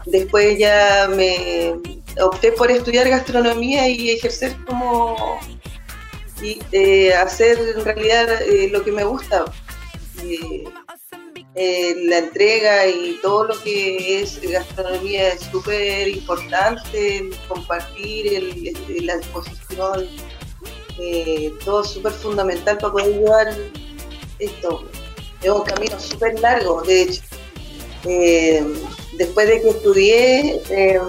Después 0.05 0.57
ya 0.57 1.07
me 1.15 1.75
opté 2.21 2.51
por 2.51 2.69
estudiar 2.69 3.07
gastronomía 3.07 3.87
y 3.87 4.11
ejercer 4.11 4.55
como 4.65 5.39
y 6.41 6.59
eh, 6.73 7.13
hacer 7.13 7.57
en 7.77 7.85
realidad 7.85 8.27
lo 8.71 8.83
que 8.83 8.91
me 8.91 9.05
gusta. 9.05 9.45
Eh, 10.23 10.63
eh, 11.55 11.95
la 12.05 12.17
entrega 12.19 12.87
y 12.87 13.19
todo 13.21 13.43
lo 13.45 13.61
que 13.61 14.21
es 14.21 14.41
gastronomía 14.41 15.29
es 15.33 15.41
súper 15.41 16.07
importante, 16.07 17.29
compartir, 17.47 18.33
el- 18.33 19.05
la 19.05 19.13
exposición, 19.15 20.07
eh, 20.99 21.51
todo 21.63 21.83
súper 21.83 22.13
fundamental 22.13 22.77
para 22.77 22.91
poder 22.93 23.13
llevar 23.19 23.53
esto. 24.39 24.87
Es 25.41 25.49
un 25.49 25.61
camino 25.63 25.99
súper 25.99 26.39
largo, 26.39 26.81
de 26.83 27.01
hecho. 27.03 27.21
Después 29.17 29.47
de 29.47 29.61
que 29.61 29.69
estudié, 29.69 30.61
eh, 30.69 30.99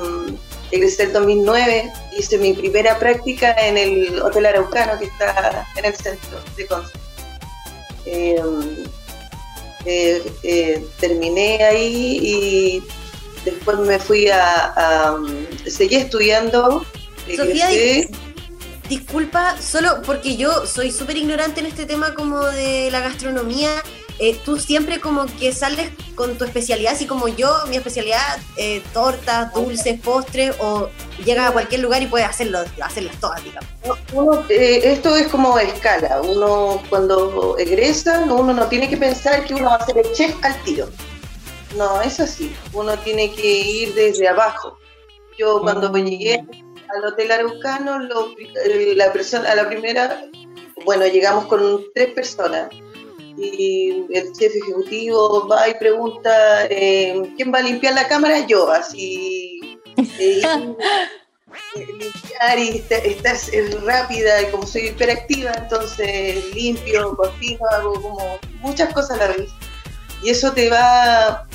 egresé 0.71 1.05
el 1.05 1.13
2009, 1.15 1.91
hice 2.19 2.37
mi 2.39 2.53
primera 2.53 2.99
práctica 2.99 3.53
en 3.67 3.79
el 3.79 4.21
Hotel 4.21 4.47
Araucano, 4.47 4.99
que 4.99 5.07
está 5.07 5.67
en 5.77 5.85
el 5.87 5.95
centro 5.95 6.39
de 6.57 6.67
Conce. 6.67 6.93
Eh, 9.87 10.23
eh, 10.43 10.85
terminé 10.99 11.63
ahí 11.63 12.19
y 12.23 12.83
después 13.45 13.79
me 13.79 13.99
fui 13.99 14.29
a, 14.29 14.73
a- 14.77 15.17
seguí 15.67 15.97
estudiando. 15.97 16.85
Sofía, 17.37 17.71
egresé. 17.71 18.11
Disculpa, 18.89 19.57
solo 19.61 20.03
porque 20.05 20.37
yo 20.37 20.67
soy 20.67 20.91
súper 20.93 21.17
ignorante 21.17 21.61
en 21.61 21.67
este 21.67 21.87
tema 21.87 22.15
como 22.15 22.41
de 22.45 22.91
la 22.91 23.01
gastronomía. 23.01 23.71
Eh, 24.19 24.39
tú 24.45 24.59
siempre 24.59 25.01
como 25.01 25.27
que 25.27 25.53
sales 25.53 25.91
con 26.15 26.39
tu 26.39 26.45
especialidad, 26.45 26.93
así 26.93 27.07
como 27.07 27.27
yo, 27.29 27.51
mi 27.69 27.77
especialidad, 27.77 28.39
eh, 28.57 28.83
tortas, 28.93 29.53
dulces, 29.53 29.99
postres, 30.01 30.55
o 30.61 30.89
llegas 31.25 31.49
a 31.51 31.53
cualquier 31.53 31.81
lugar 31.81 32.03
y 32.03 32.07
puedes 32.07 32.29
hacerlo, 32.29 32.61
hacerlas 32.81 33.19
todas, 33.21 33.43
digamos. 33.43 33.69
Uno, 34.13 34.45
eh, 34.49 34.81
esto 34.85 35.17
es 35.17 35.27
como 35.29 35.59
escala. 35.59 36.21
Uno 36.23 36.81
cuando 36.89 37.59
egresa, 37.59 38.21
uno 38.29 38.53
no 38.53 38.67
tiene 38.69 38.89
que 38.89 38.97
pensar 38.97 39.45
que 39.45 39.55
uno 39.55 39.65
va 39.67 39.77
a 39.77 39.87
ser 39.87 39.99
el 39.99 40.13
chef 40.13 40.35
al 40.45 40.55
tiro. 40.63 40.89
No, 41.77 42.01
es 42.03 42.21
así. 42.21 42.55
Uno 42.73 42.97
tiene 42.99 43.33
que 43.33 43.47
ir 43.49 43.95
desde 43.95 44.29
abajo. 44.29 44.79
Yo 45.37 45.61
cuando 45.61 45.91
me 45.91 46.03
llegué 46.05 46.45
al 46.95 47.05
Hotel 47.05 47.33
Araucano, 47.33 47.99
lo- 47.99 48.31
eh, 48.39 48.93
la 48.95 49.13
persona, 49.13 49.51
a 49.51 49.57
la 49.57 49.67
primera, 49.69 50.25
bueno, 50.85 51.05
llegamos 51.07 51.47
con 51.47 51.83
tres 51.93 52.13
personas. 52.15 52.69
Y 53.37 54.05
el 54.13 54.33
chef 54.33 54.53
ejecutivo 54.55 55.49
va 55.49 55.69
y 55.69 55.75
pregunta, 55.75 56.67
eh, 56.71 57.21
¿quién 57.37 57.53
va 57.53 57.59
a 57.59 57.63
limpiar 57.63 57.95
la 57.95 58.07
cámara? 58.07 58.47
Yo, 58.47 58.71
así. 58.71 59.79
eh, 59.97 60.43
limpiar 61.77 62.59
y 62.59 62.69
esta- 62.79 62.97
estar 62.99 63.37
rápida 63.85 64.43
y 64.43 64.47
como 64.51 64.67
soy 64.67 64.89
hiperactiva, 64.89 65.53
entonces 65.57 66.55
limpio, 66.55 67.17
cocino, 67.17 67.61
hago 67.73 67.95
como 68.01 68.39
muchas 68.61 68.93
cosas 68.93 69.21
a 69.21 69.29
la 69.29 69.37
vez. 69.37 69.51
Y 70.23 70.31
eso 70.31 70.53
te 70.53 70.71
va, 70.71 71.47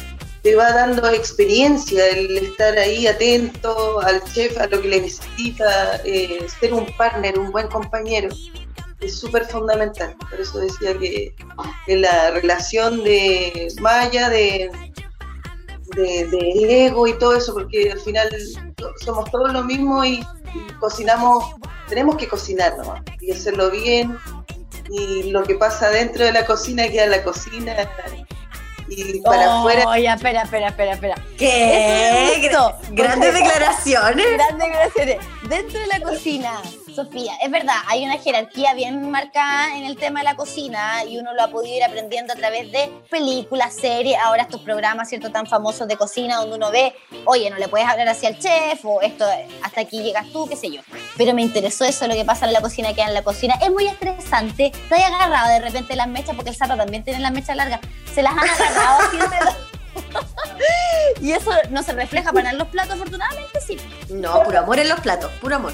te 0.44 0.56
va 0.56 0.72
dando 0.72 1.08
experiencia, 1.10 2.06
el 2.10 2.38
estar 2.38 2.78
ahí 2.78 3.08
atento 3.08 4.00
al 4.02 4.22
chef, 4.34 4.58
a 4.60 4.68
lo 4.68 4.82
que 4.82 4.88
le 4.90 5.02
necesita, 5.02 6.02
eh, 6.06 6.46
ser 6.60 6.74
un 6.74 6.86
partner, 6.98 7.40
un 7.40 7.52
buen 7.52 7.68
compañero. 7.68 8.30
Es 9.02 9.20
súper 9.20 9.46
fundamental. 9.46 10.16
Por 10.30 10.42
eso 10.42 10.60
decía 10.60 10.98
que, 10.98 11.34
que 11.86 11.96
la 11.98 12.32
relación 12.32 13.04
de 13.04 13.72
Maya, 13.80 14.30
de, 14.30 14.70
de, 15.96 16.28
de 16.28 16.86
ego 16.88 17.08
y 17.08 17.18
todo 17.18 17.36
eso, 17.36 17.54
porque 17.54 17.92
al 17.92 18.00
final 18.00 18.30
somos 19.04 19.30
todos 19.32 19.54
lo 19.54 19.64
mismo 19.64 20.04
y, 20.04 20.20
y 20.54 20.74
cocinamos, 20.80 21.46
tenemos 21.88 22.18
que 22.18 22.28
cocinar 22.28 22.78
nomás 22.78 23.02
y 23.22 23.32
hacerlo 23.32 23.72
bien. 23.72 24.18
Y 24.92 25.32
lo 25.32 25.44
que 25.44 25.56
pasa 25.56 25.90
dentro 25.90 26.26
de 26.26 26.32
la 26.32 26.46
cocina 26.46 26.88
queda 26.90 27.04
en 27.04 27.12
la 27.12 27.24
cocina 27.24 27.76
y 28.90 29.20
para 29.22 29.60
afuera. 29.60 29.84
Oh, 29.88 29.96
ya, 29.96 30.16
espera, 30.16 30.42
espera, 30.42 30.70
espera, 30.70 30.94
espera. 30.94 31.16
¿Qué? 31.38 32.52
Grandes 32.92 33.34
declaraciones. 33.34 34.26
Grandes 34.34 34.68
declaraciones. 34.68 35.18
Dentro 35.48 35.80
de 35.80 35.88
la 35.88 36.00
cocina, 36.02 36.62
Sofía, 37.04 37.32
es 37.42 37.50
verdad, 37.50 37.78
hay 37.88 38.04
una 38.04 38.18
jerarquía 38.18 38.74
bien 38.74 39.10
marcada 39.10 39.78
en 39.78 39.86
el 39.86 39.96
tema 39.96 40.20
de 40.20 40.26
la 40.26 40.36
cocina 40.36 41.06
y 41.06 41.18
uno 41.18 41.34
lo 41.34 41.44
ha 41.44 41.48
podido 41.48 41.78
ir 41.78 41.84
aprendiendo 41.86 42.34
a 42.34 42.36
través 42.36 42.70
de 42.74 42.92
películas, 43.10 43.74
series, 43.74 44.18
ahora 44.22 44.44
estos 44.44 44.60
programas, 44.60 45.08
¿cierto?, 45.08 45.32
tan 45.32 45.48
famosos 45.48 45.88
de 45.88 45.96
cocina 45.96 46.36
donde 46.36 46.58
uno 46.58 46.72
ve, 46.72 46.94
oye, 47.24 47.50
no 47.50 47.56
le 47.56 47.70
puedes 47.70 47.88
hablar 47.88 48.10
así 48.10 48.26
al 48.26 48.38
chef 48.38 48.84
o 48.84 49.00
esto, 49.00 49.26
hasta 49.64 49.80
aquí 49.80 50.04
llegas 50.04 50.30
tú, 50.34 50.46
qué 50.50 50.58
sé 50.58 50.70
yo. 50.72 50.82
Pero 51.16 51.34
me 51.34 51.42
interesó 51.42 51.86
eso, 51.86 52.06
lo 52.06 52.16
que 52.16 52.26
pasa 52.26 52.46
en 52.46 52.52
la 52.52 52.60
cocina, 52.60 52.94
queda 52.94 53.08
en 53.08 53.14
la 53.14 53.24
cocina. 53.24 53.56
Es 53.62 53.72
muy 53.72 53.88
estresante. 53.88 54.74
Te 54.90 54.96
hay 54.96 55.04
agarrado 55.04 55.48
de 55.52 55.60
repente 55.62 55.96
las 55.96 56.10
mechas, 56.10 56.36
porque 56.36 56.50
el 56.50 56.58
sapo 56.58 56.76
también 56.76 57.06
tiene 57.06 57.22
las 57.22 57.32
mechas 57.32 57.56
largas. 57.56 57.80
Se 58.14 58.22
las 58.22 58.34
han 58.34 58.40
agarrado 58.40 59.00
así 59.08 59.18
Y 61.22 61.32
eso 61.32 61.52
no 61.70 61.82
se 61.82 61.94
refleja 61.94 62.34
para 62.34 62.52
los 62.52 62.68
platos, 62.68 62.96
afortunadamente 62.96 63.62
sí. 63.62 63.78
No, 64.10 64.44
puro 64.44 64.60
amor 64.60 64.80
en 64.80 64.90
los 64.90 65.00
platos, 65.00 65.32
puro 65.40 65.56
amor. 65.56 65.74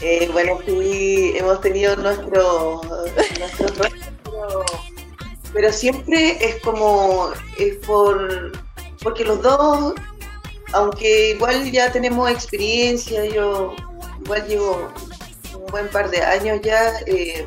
Eh, 0.00 0.28
bueno, 0.32 0.58
sí, 0.64 1.32
hemos 1.36 1.60
tenido 1.60 1.96
nuestro, 1.96 2.80
nuestros 3.38 3.78
roces, 3.78 4.08
pero, 4.24 4.64
pero 5.52 5.72
siempre 5.72 6.38
es 6.40 6.60
como, 6.62 7.30
es 7.58 7.76
por, 7.86 8.52
porque 9.02 9.24
los 9.24 9.42
dos, 9.42 9.94
aunque 10.72 11.30
igual 11.30 11.70
ya 11.72 11.90
tenemos 11.90 12.30
experiencia, 12.30 13.24
yo 13.26 13.74
igual 14.24 14.46
llevo 14.46 14.88
un 15.54 15.66
buen 15.66 15.88
par 15.88 16.10
de 16.10 16.22
años 16.22 16.60
ya, 16.62 16.92
eh, 17.06 17.46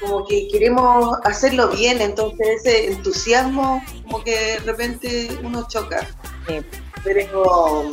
como 0.00 0.24
que 0.26 0.46
queremos 0.52 1.16
hacerlo 1.24 1.70
bien, 1.70 2.00
entonces 2.00 2.60
ese 2.60 2.92
entusiasmo 2.92 3.82
como 4.04 4.22
que 4.22 4.36
de 4.36 4.58
repente 4.60 5.38
uno 5.42 5.66
choca. 5.68 6.06
Sí. 6.46 6.60
Pero, 7.02 7.90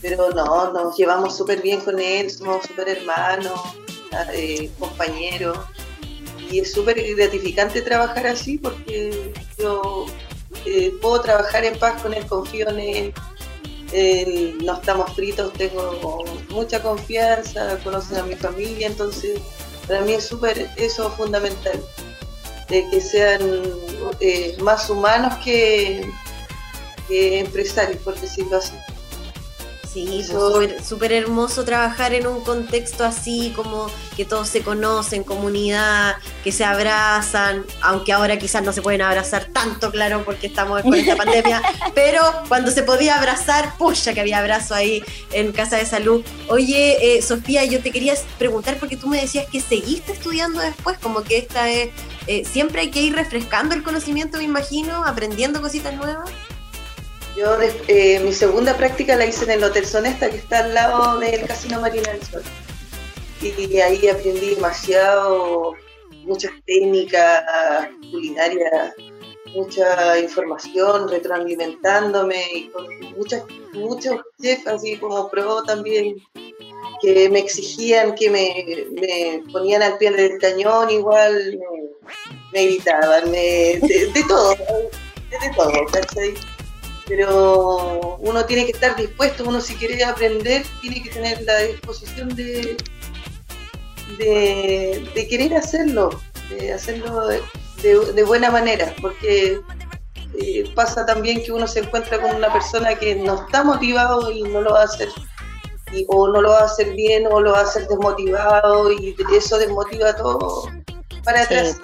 pero 0.00 0.30
no, 0.30 0.72
nos 0.72 0.96
llevamos 0.96 1.36
súper 1.36 1.60
bien 1.60 1.80
con 1.80 1.98
él, 1.98 2.30
somos 2.30 2.66
súper 2.66 2.88
hermanos, 2.88 3.60
eh, 4.32 4.70
compañeros. 4.78 5.58
Y 6.50 6.60
es 6.60 6.72
súper 6.72 7.02
gratificante 7.14 7.82
trabajar 7.82 8.26
así 8.26 8.56
porque 8.56 9.32
yo 9.58 10.06
eh, 10.64 10.94
puedo 11.02 11.20
trabajar 11.20 11.64
en 11.64 11.78
paz 11.78 12.00
con 12.02 12.14
él, 12.14 12.24
confío 12.26 12.68
en 12.70 12.80
él. 12.80 13.14
No 14.64 14.74
estamos 14.74 15.14
fritos, 15.14 15.52
tengo 15.54 16.24
mucha 16.50 16.82
confianza, 16.82 17.78
conocen 17.84 18.18
a 18.18 18.22
mi 18.22 18.34
familia, 18.34 18.86
entonces 18.86 19.40
para 19.86 20.02
mí 20.02 20.12
es 20.12 20.24
súper 20.24 20.70
eso 20.76 21.10
fundamental, 21.12 21.82
de 22.68 22.88
que 22.90 23.00
sean 23.00 23.40
eh, 24.20 24.56
más 24.60 24.90
humanos 24.90 25.34
que 25.42 26.06
empresarios, 27.08 28.02
por 28.02 28.18
decirlo 28.20 28.58
así. 28.58 28.74
Sí, 30.06 30.24
pues, 30.26 30.28
súper- 30.28 30.84
súper 30.84 31.12
hermoso 31.12 31.64
trabajar 31.64 32.14
en 32.14 32.26
un 32.26 32.42
contexto 32.42 33.04
así, 33.04 33.52
como 33.56 33.86
que 34.16 34.24
todos 34.24 34.48
se 34.48 34.62
conocen, 34.62 35.24
comunidad, 35.24 36.16
que 36.44 36.52
se 36.52 36.64
abrazan, 36.64 37.64
aunque 37.82 38.12
ahora 38.12 38.38
quizás 38.38 38.62
no 38.62 38.72
se 38.72 38.82
pueden 38.82 39.02
abrazar 39.02 39.46
tanto, 39.46 39.90
claro, 39.90 40.22
porque 40.24 40.46
estamos 40.48 40.82
con 40.82 40.94
esta 40.94 41.16
pandemia, 41.24 41.62
pero 41.94 42.20
cuando 42.48 42.70
se 42.70 42.82
podía 42.82 43.16
abrazar, 43.18 43.76
pucha 43.76 44.14
que 44.14 44.20
había 44.20 44.38
abrazo 44.38 44.74
ahí 44.74 45.02
en 45.32 45.52
Casa 45.52 45.76
de 45.76 45.86
Salud. 45.86 46.22
Oye, 46.48 47.16
eh, 47.16 47.22
Sofía, 47.22 47.64
yo 47.64 47.80
te 47.80 47.90
quería 47.90 48.14
preguntar 48.38 48.76
porque 48.78 48.96
tú 48.96 49.06
me 49.08 49.20
decías 49.20 49.46
que 49.50 49.60
seguiste 49.60 50.12
estudiando 50.12 50.60
después, 50.60 50.98
como 50.98 51.22
que 51.22 51.38
esta 51.38 51.68
es, 51.70 51.90
eh, 52.26 52.44
siempre 52.44 52.82
hay 52.82 52.90
que 52.90 53.00
ir 53.02 53.14
refrescando 53.14 53.74
el 53.74 53.82
conocimiento, 53.82 54.38
me 54.38 54.44
imagino, 54.44 55.04
aprendiendo 55.04 55.60
cositas 55.60 55.94
nuevas. 55.94 56.28
Yo 57.38 57.56
eh, 57.86 58.18
mi 58.24 58.32
segunda 58.32 58.76
práctica 58.76 59.14
la 59.14 59.24
hice 59.24 59.44
en 59.44 59.52
el 59.52 59.64
Hotel 59.64 59.86
Sonesta, 59.86 60.28
que 60.28 60.38
está 60.38 60.58
al 60.58 60.74
lado 60.74 61.20
del 61.20 61.46
Casino 61.46 61.80
Marina 61.80 62.10
del 62.10 62.22
Sol. 62.24 62.42
Y 63.40 63.78
ahí 63.78 64.08
aprendí 64.08 64.56
demasiado, 64.56 65.74
muchas 66.24 66.50
técnicas 66.66 67.44
culinarias, 68.10 68.92
mucha 69.54 70.18
información, 70.18 71.08
retroalimentándome 71.08 72.42
y 72.54 72.68
con 72.70 72.86
muchas, 73.16 73.44
muchos 73.72 74.20
chefs 74.42 74.66
así 74.66 74.96
como 74.96 75.30
pro 75.30 75.62
también 75.62 76.16
que 77.00 77.28
me 77.28 77.38
exigían, 77.38 78.16
que 78.16 78.30
me, 78.30 78.84
me 79.00 79.44
ponían 79.52 79.82
al 79.82 79.96
pie 79.98 80.10
del 80.10 80.38
cañón 80.38 80.90
igual, 80.90 81.56
me, 82.52 82.66
me 82.66 82.78
me, 83.26 83.30
de, 83.30 84.10
de 84.12 84.24
todo, 84.26 84.56
de 84.56 85.50
todo, 85.56 85.86
¿cachai? 85.92 86.57
Pero 87.08 88.16
uno 88.20 88.44
tiene 88.44 88.66
que 88.66 88.72
estar 88.72 88.94
dispuesto, 88.96 89.44
uno 89.44 89.60
si 89.60 89.74
quiere 89.76 90.04
aprender 90.04 90.62
tiene 90.80 91.02
que 91.02 91.08
tener 91.10 91.42
la 91.42 91.58
disposición 91.60 92.28
de, 92.36 92.76
de, 94.18 95.10
de 95.14 95.28
querer 95.28 95.54
hacerlo, 95.54 96.10
de 96.50 96.72
hacerlo 96.72 97.28
de, 97.28 98.22
buena 98.24 98.50
manera, 98.50 98.94
porque 99.00 99.60
eh, 100.40 100.70
pasa 100.74 101.06
también 101.06 101.42
que 101.42 101.52
uno 101.52 101.66
se 101.66 101.80
encuentra 101.80 102.20
con 102.20 102.34
una 102.34 102.52
persona 102.52 102.94
que 102.98 103.14
no 103.14 103.42
está 103.44 103.64
motivado 103.64 104.30
y 104.30 104.42
no 104.42 104.60
lo 104.60 104.72
va 104.72 104.82
a 104.82 104.84
hacer, 104.84 105.08
y- 105.92 106.04
o 106.08 106.28
no 106.28 106.42
lo 106.42 106.50
va 106.50 106.60
a 106.60 106.64
hacer 106.64 106.92
bien, 106.94 107.26
o 107.30 107.40
lo 107.40 107.52
va 107.52 107.60
a 107.60 107.62
hacer 107.62 107.86
desmotivado, 107.88 108.92
y 108.92 109.16
eso 109.34 109.58
desmotiva 109.58 110.14
todo 110.16 110.70
para 111.24 111.42
atrás. 111.42 111.78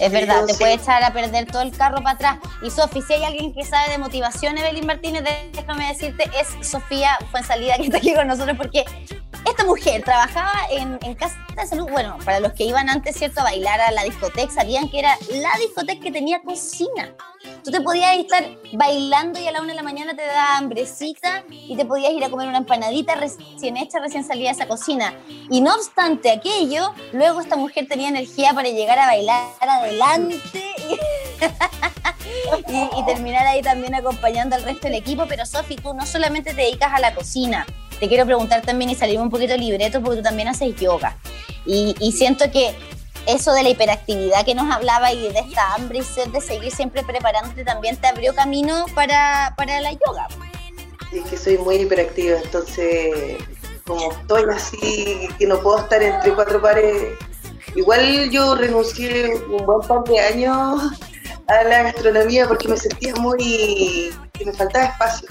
Es 0.00 0.12
verdad, 0.12 0.44
te 0.46 0.54
puede 0.54 0.74
echar 0.74 1.02
a 1.02 1.12
perder 1.12 1.46
todo 1.46 1.62
el 1.62 1.76
carro 1.76 1.96
para 2.02 2.12
atrás. 2.12 2.38
Y 2.62 2.70
Sofi, 2.70 3.02
si 3.02 3.14
hay 3.14 3.24
alguien 3.24 3.52
que 3.52 3.64
sabe 3.64 3.90
de 3.90 3.98
motivación, 3.98 4.56
Evelyn 4.56 4.86
Martínez, 4.86 5.24
déjame 5.52 5.88
decirte, 5.88 6.30
es 6.38 6.68
Sofía 6.68 7.18
Fuensalida 7.30 7.76
que 7.76 7.84
está 7.84 7.98
aquí 7.98 8.14
con 8.14 8.26
nosotros 8.28 8.56
porque 8.56 8.84
esta 9.48 9.64
mujer 9.64 10.02
trabajaba 10.02 10.52
en, 10.70 10.98
en 11.02 11.14
casa 11.14 11.36
de 11.56 11.66
salud. 11.66 11.88
Bueno, 11.90 12.16
para 12.24 12.40
los 12.40 12.52
que 12.52 12.64
iban 12.64 12.88
antes, 12.88 13.16
¿cierto?, 13.16 13.40
a 13.40 13.44
bailar 13.44 13.80
a 13.80 13.90
la 13.90 14.04
discoteca, 14.04 14.52
sabían 14.52 14.88
que 14.88 14.98
era 15.00 15.16
la 15.30 15.50
discoteca 15.58 16.00
que 16.02 16.12
tenía 16.12 16.42
cocina. 16.42 17.14
Tú 17.64 17.70
te 17.70 17.80
podías 17.80 18.16
estar 18.16 18.44
bailando 18.72 19.38
y 19.40 19.46
a 19.46 19.52
la 19.52 19.60
una 19.60 19.70
de 19.70 19.76
la 19.76 19.82
mañana 19.82 20.14
te 20.14 20.22
daba 20.22 20.56
hambrecita 20.56 21.44
y 21.50 21.76
te 21.76 21.84
podías 21.84 22.12
ir 22.12 22.24
a 22.24 22.30
comer 22.30 22.48
una 22.48 22.58
empanadita 22.58 23.14
recién 23.14 23.76
hecha, 23.76 24.00
recién 24.00 24.24
salida 24.24 24.48
de 24.48 24.54
esa 24.54 24.66
cocina. 24.66 25.14
Y 25.50 25.60
no 25.60 25.74
obstante 25.74 26.30
aquello, 26.30 26.92
luego 27.12 27.40
esta 27.40 27.56
mujer 27.56 27.86
tenía 27.88 28.08
energía 28.08 28.52
para 28.54 28.68
llegar 28.68 28.98
a 28.98 29.06
bailar 29.06 29.44
adelante 29.88 30.40
y, 32.96 33.04
terminar 33.04 33.46
ahí 33.46 33.62
también 33.62 33.94
acompañando 33.94 34.56
al 34.56 34.62
resto 34.62 34.88
del 34.88 34.96
equipo. 34.96 35.26
Pero 35.28 35.46
Sofi, 35.46 35.76
tú 35.76 35.94
no 35.94 36.06
solamente 36.06 36.54
te 36.54 36.62
dedicas 36.62 36.92
a 36.92 37.00
la 37.00 37.14
cocina, 37.14 37.66
te 37.98 38.08
quiero 38.08 38.26
preguntar 38.26 38.62
también 38.62 38.90
y 38.90 38.94
salirme 38.94 39.22
un 39.22 39.30
poquito 39.30 39.52
del 39.52 39.60
libreto 39.60 40.00
porque 40.02 40.18
tú 40.18 40.22
también 40.22 40.48
haces 40.48 40.74
yoga. 40.76 41.16
Y, 41.66 41.94
siento 42.12 42.50
que 42.50 42.74
eso 43.26 43.52
de 43.52 43.62
la 43.62 43.68
hiperactividad 43.68 44.44
que 44.44 44.54
nos 44.54 44.74
hablaba 44.74 45.12
y 45.12 45.28
de 45.28 45.40
esta 45.40 45.74
hambre 45.74 45.98
y 45.98 46.02
sed 46.02 46.28
de 46.28 46.40
seguir 46.40 46.72
siempre 46.72 47.02
preparándote 47.02 47.62
también 47.62 47.96
te 47.96 48.06
abrió 48.06 48.34
camino 48.34 48.86
para, 48.94 49.52
para 49.56 49.80
la 49.82 49.92
yoga. 49.92 50.28
Es 51.12 51.24
que 51.28 51.36
soy 51.36 51.58
muy 51.58 51.76
hiperactiva, 51.76 52.38
entonces 52.42 53.38
como 53.88 54.12
estoy 54.12 54.44
así, 54.54 55.28
que 55.38 55.46
no 55.46 55.60
puedo 55.60 55.78
estar 55.78 56.02
entre 56.02 56.34
cuatro 56.34 56.60
paredes. 56.60 57.18
Igual 57.74 58.30
yo 58.30 58.54
renuncié 58.54 59.34
un 59.34 59.64
buen 59.64 59.86
par 59.86 60.04
de 60.04 60.20
años 60.20 60.82
a 61.46 61.64
la 61.64 61.82
gastronomía 61.84 62.46
porque 62.46 62.68
me 62.68 62.76
sentía 62.76 63.14
muy... 63.16 64.10
que 64.32 64.44
me 64.44 64.52
faltaba 64.52 64.86
espacio. 64.86 65.28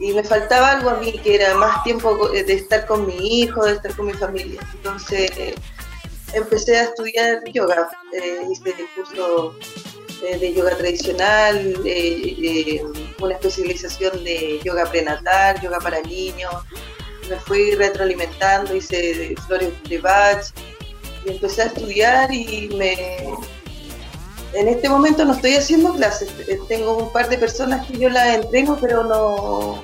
Y 0.00 0.12
me 0.12 0.22
faltaba 0.22 0.72
algo 0.72 0.90
a 0.90 0.94
mí, 0.94 1.12
que 1.12 1.34
era 1.34 1.54
más 1.54 1.82
tiempo 1.82 2.28
de 2.28 2.52
estar 2.52 2.86
con 2.86 3.06
mi 3.06 3.40
hijo, 3.40 3.64
de 3.64 3.72
estar 3.72 3.94
con 3.96 4.06
mi 4.06 4.12
familia. 4.12 4.60
Entonces 4.74 5.30
empecé 6.32 6.76
a 6.76 6.82
estudiar 6.84 7.42
yoga, 7.52 7.88
eh, 8.12 8.42
hice 8.50 8.70
el 8.70 8.86
curso 8.94 9.54
eh, 10.22 10.36
de 10.36 10.52
yoga 10.52 10.76
tradicional, 10.76 11.74
eh, 11.84 12.36
eh, 12.42 12.82
una 13.20 13.34
especialización 13.34 14.24
de 14.24 14.60
yoga 14.64 14.84
prenatal, 14.86 15.60
yoga 15.60 15.78
para 15.78 16.00
niños. 16.02 16.52
Me 17.28 17.36
fui 17.40 17.72
retroalimentando, 17.72 18.74
hice 18.74 19.34
flores 19.46 19.70
de 19.88 19.98
Bach 19.98 20.46
y 21.26 21.30
empecé 21.30 21.62
a 21.62 21.66
estudiar 21.66 22.32
y 22.32 22.68
me... 22.76 22.94
En 24.54 24.66
este 24.66 24.88
momento 24.88 25.24
no 25.26 25.34
estoy 25.34 25.56
haciendo 25.56 25.92
clases, 25.94 26.30
eh, 26.48 26.58
tengo 26.68 26.96
un 26.96 27.12
par 27.12 27.28
de 27.28 27.36
personas 27.36 27.86
que 27.86 27.98
yo 27.98 28.08
las 28.08 28.34
entreno, 28.36 28.78
pero 28.80 29.04
no, 29.04 29.82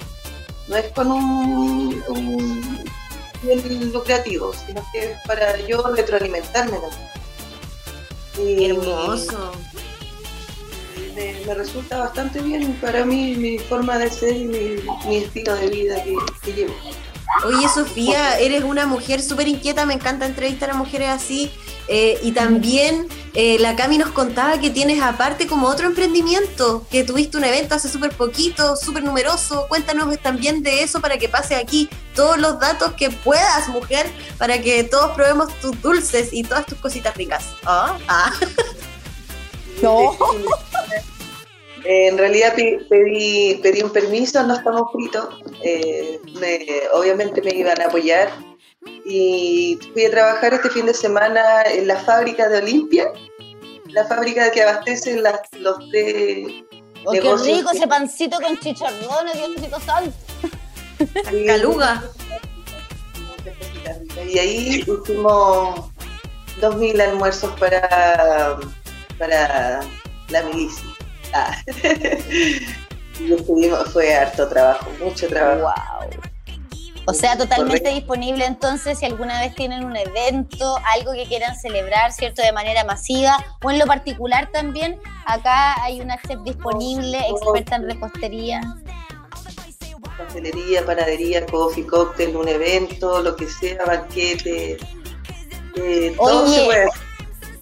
no 0.68 0.76
es 0.76 0.86
con 0.92 1.12
un, 1.12 2.02
un 2.08 2.84
bien 3.42 3.92
lucrativo, 3.92 4.52
sino 4.66 4.82
que 4.90 5.12
es 5.12 5.18
para 5.26 5.58
yo 5.66 5.82
retroalimentarme 5.94 6.78
también. 6.78 8.58
Y- 8.58 8.64
Hermoso. 8.70 9.52
me, 11.14 11.34
me 11.46 11.54
resulta 11.54 11.98
bastante 11.98 12.40
bien 12.40 12.72
para 12.80 13.04
mí 13.04 13.36
mi 13.36 13.58
forma 13.58 13.98
de 13.98 14.10
ser 14.10 14.34
y 14.34 14.44
mi, 14.46 14.76
mi 15.06 15.16
estilo 15.18 15.54
de 15.56 15.68
vida 15.68 16.02
que, 16.02 16.16
que 16.42 16.52
llevo. 16.54 16.74
Oye, 17.42 17.68
Sofía, 17.68 18.38
eres 18.38 18.62
una 18.62 18.86
mujer 18.86 19.20
súper 19.20 19.48
inquieta, 19.48 19.84
me 19.86 19.94
encanta 19.94 20.24
entrevistar 20.26 20.70
a 20.70 20.74
mujeres 20.74 21.08
así. 21.08 21.50
eh, 21.88 22.18
y 22.22 22.32
también 22.32 23.08
eh, 23.34 23.58
la 23.58 23.76
Cami 23.76 23.98
nos 23.98 24.10
contaba 24.10 24.58
que 24.58 24.70
tienes 24.70 25.02
aparte 25.02 25.46
como 25.46 25.66
otro 25.66 25.86
emprendimiento, 25.86 26.86
que 26.90 27.04
tuviste 27.04 27.36
un 27.36 27.44
evento 27.44 27.74
hace 27.74 27.88
súper 27.88 28.12
poquito, 28.12 28.76
súper 28.76 29.02
numeroso. 29.02 29.66
Cuéntanos 29.68 30.16
también 30.20 30.62
de 30.62 30.82
eso 30.82 31.00
para 31.00 31.18
que 31.18 31.28
pase 31.28 31.56
aquí 31.56 31.90
todos 32.14 32.38
los 32.38 32.58
datos 32.60 32.92
que 32.94 33.10
puedas, 33.10 33.68
mujer, 33.68 34.06
para 34.38 34.62
que 34.62 34.84
todos 34.84 35.10
probemos 35.14 35.52
tus 35.60 35.80
dulces 35.82 36.32
y 36.32 36.44
todas 36.44 36.64
tus 36.64 36.78
cositas 36.78 37.14
ricas. 37.16 37.44
Ah, 37.66 37.98
ah. 38.08 38.32
No. 39.82 40.16
Eh, 41.84 42.08
en 42.08 42.18
realidad 42.18 42.54
pedí, 42.54 43.56
pedí 43.62 43.82
un 43.82 43.90
permiso, 43.90 44.42
no 44.42 44.54
estamos 44.54 44.90
fritos. 44.92 45.28
Eh, 45.62 46.18
me- 46.40 46.66
obviamente 46.94 47.42
me 47.42 47.50
iban 47.54 47.80
a 47.80 47.86
apoyar. 47.86 48.30
Y 49.06 49.78
fui 49.92 50.04
a 50.06 50.10
trabajar 50.10 50.54
este 50.54 50.70
fin 50.70 50.86
de 50.86 50.94
semana 50.94 51.62
en 51.64 51.86
la 51.88 51.96
fábrica 51.96 52.48
de 52.48 52.58
Olimpia, 52.58 53.10
la 53.88 54.04
fábrica 54.06 54.50
que 54.50 54.62
abastece 54.62 55.16
las, 55.16 55.40
los 55.58 55.76
tres 55.90 56.46
Oh, 57.06 57.12
qué 57.12 57.20
rico 57.20 57.70
que- 57.70 57.76
ese 57.76 57.86
pancito 57.86 58.38
con 58.40 58.58
chicharrones, 58.58 59.34
Diosito 59.34 59.78
santo. 59.80 60.16
Caluga. 61.46 62.02
Y 64.26 64.38
ahí 64.38 64.80
hicimos 64.86 65.80
2.000 66.62 66.98
almuerzos 67.02 67.50
para, 67.60 68.56
para 69.18 69.80
la 70.30 70.42
milicia. 70.44 70.84
Ah. 71.34 71.56
fue 73.92 74.14
harto 74.14 74.48
trabajo, 74.48 74.90
mucho 75.00 75.28
trabajo. 75.28 75.62
Wow. 75.62 76.10
O 77.06 77.12
sea, 77.12 77.36
totalmente 77.36 77.90
disponible 77.90 78.46
entonces 78.46 78.98
si 78.98 79.04
alguna 79.04 79.38
vez 79.40 79.54
tienen 79.54 79.84
un 79.84 79.94
evento, 79.94 80.78
algo 80.94 81.12
que 81.12 81.26
quieran 81.26 81.54
celebrar, 81.54 82.12
¿cierto? 82.12 82.40
De 82.40 82.50
manera 82.52 82.82
masiva 82.84 83.36
o 83.62 83.70
en 83.70 83.78
lo 83.78 83.86
particular 83.86 84.50
también, 84.50 84.98
acá 85.26 85.82
hay 85.82 86.00
una 86.00 86.16
chef 86.22 86.40
disponible, 86.44 87.18
experta 87.28 87.76
en 87.76 87.90
repostería. 87.90 88.62
Pastelería, 90.16 90.86
panadería, 90.86 91.44
coffee, 91.44 91.86
cóctel, 91.86 92.34
un 92.36 92.48
evento, 92.48 93.20
lo 93.20 93.36
que 93.36 93.48
sea, 93.48 93.84
banquete. 93.84 94.78
Eh, 95.76 96.14
todo 96.16 96.44
Oye, 96.44 96.54
se 96.54 96.64
puede. 96.64 96.88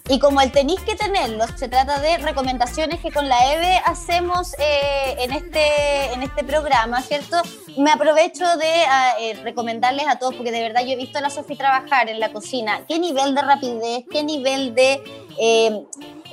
Y 0.09 0.19
como 0.19 0.41
el 0.41 0.51
tenéis 0.51 0.81
que 0.81 0.95
tenerlo, 0.95 1.45
se 1.55 1.69
trata 1.69 1.99
de 1.99 2.17
recomendaciones 2.17 2.99
que 2.99 3.09
con 3.09 3.29
la 3.29 3.53
EVE 3.53 3.77
hacemos 3.85 4.53
eh, 4.59 5.15
en, 5.19 5.31
este, 5.31 6.11
en 6.13 6.23
este 6.23 6.43
programa, 6.43 7.01
¿cierto? 7.01 7.37
Me 7.77 7.89
aprovecho 7.89 8.43
de 8.57 8.83
ah, 8.89 9.13
eh, 9.21 9.39
recomendarles 9.43 10.05
a 10.07 10.19
todos, 10.19 10.35
porque 10.35 10.51
de 10.51 10.61
verdad 10.61 10.81
yo 10.81 10.91
he 10.91 10.95
visto 10.97 11.19
a 11.19 11.21
la 11.21 11.29
Sofi 11.29 11.55
trabajar 11.55 12.09
en 12.09 12.19
la 12.19 12.33
cocina. 12.33 12.81
¿Qué 12.85 12.99
nivel 12.99 13.33
de 13.33 13.41
rapidez? 13.43 14.03
¿Qué 14.11 14.23
nivel 14.23 14.75
de... 14.75 15.01
eh, 15.39 15.83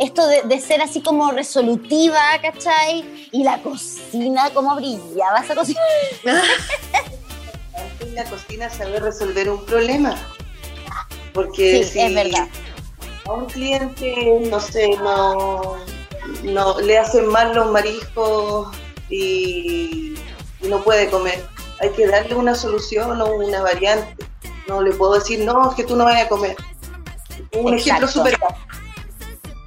esto 0.00 0.26
de, 0.26 0.42
de 0.42 0.60
ser 0.60 0.80
así 0.80 1.02
como 1.02 1.30
resolutiva, 1.30 2.20
¿cachai? 2.40 3.28
Y 3.32 3.44
la 3.44 3.58
cocina, 3.58 4.50
cómo 4.54 4.74
brillaba 4.74 5.40
esa 5.44 5.54
cocina. 5.54 5.80
en 8.00 8.14
la 8.14 8.24
cocina 8.24 8.70
saber 8.70 9.02
resolver 9.02 9.50
un 9.50 9.64
problema. 9.66 10.16
Porque 11.34 11.84
Sí, 11.84 11.92
si 11.92 12.00
es 12.00 12.14
verdad. 12.14 12.48
A 13.26 13.32
un 13.32 13.46
cliente, 13.46 14.40
no 14.50 14.60
sé, 14.60 14.96
no, 14.98 15.76
no 16.42 16.80
le 16.80 16.98
hacen 16.98 17.26
mal 17.26 17.54
los 17.54 17.70
mariscos 17.70 18.68
y, 19.08 20.14
y 20.60 20.68
no 20.68 20.82
puede 20.82 21.08
comer, 21.10 21.44
hay 21.80 21.90
que 21.90 22.06
darle 22.06 22.34
una 22.34 22.54
solución 22.54 23.20
o 23.20 23.34
una 23.34 23.62
variante. 23.62 24.26
No 24.68 24.82
le 24.82 24.92
puedo 24.92 25.14
decir, 25.14 25.40
no, 25.40 25.70
es 25.70 25.76
que 25.76 25.84
tú 25.84 25.96
no 25.96 26.04
vayas 26.04 26.26
a 26.26 26.28
comer. 26.28 26.56
Un 27.54 27.74
ejemplo 27.74 28.06
súper 28.06 28.38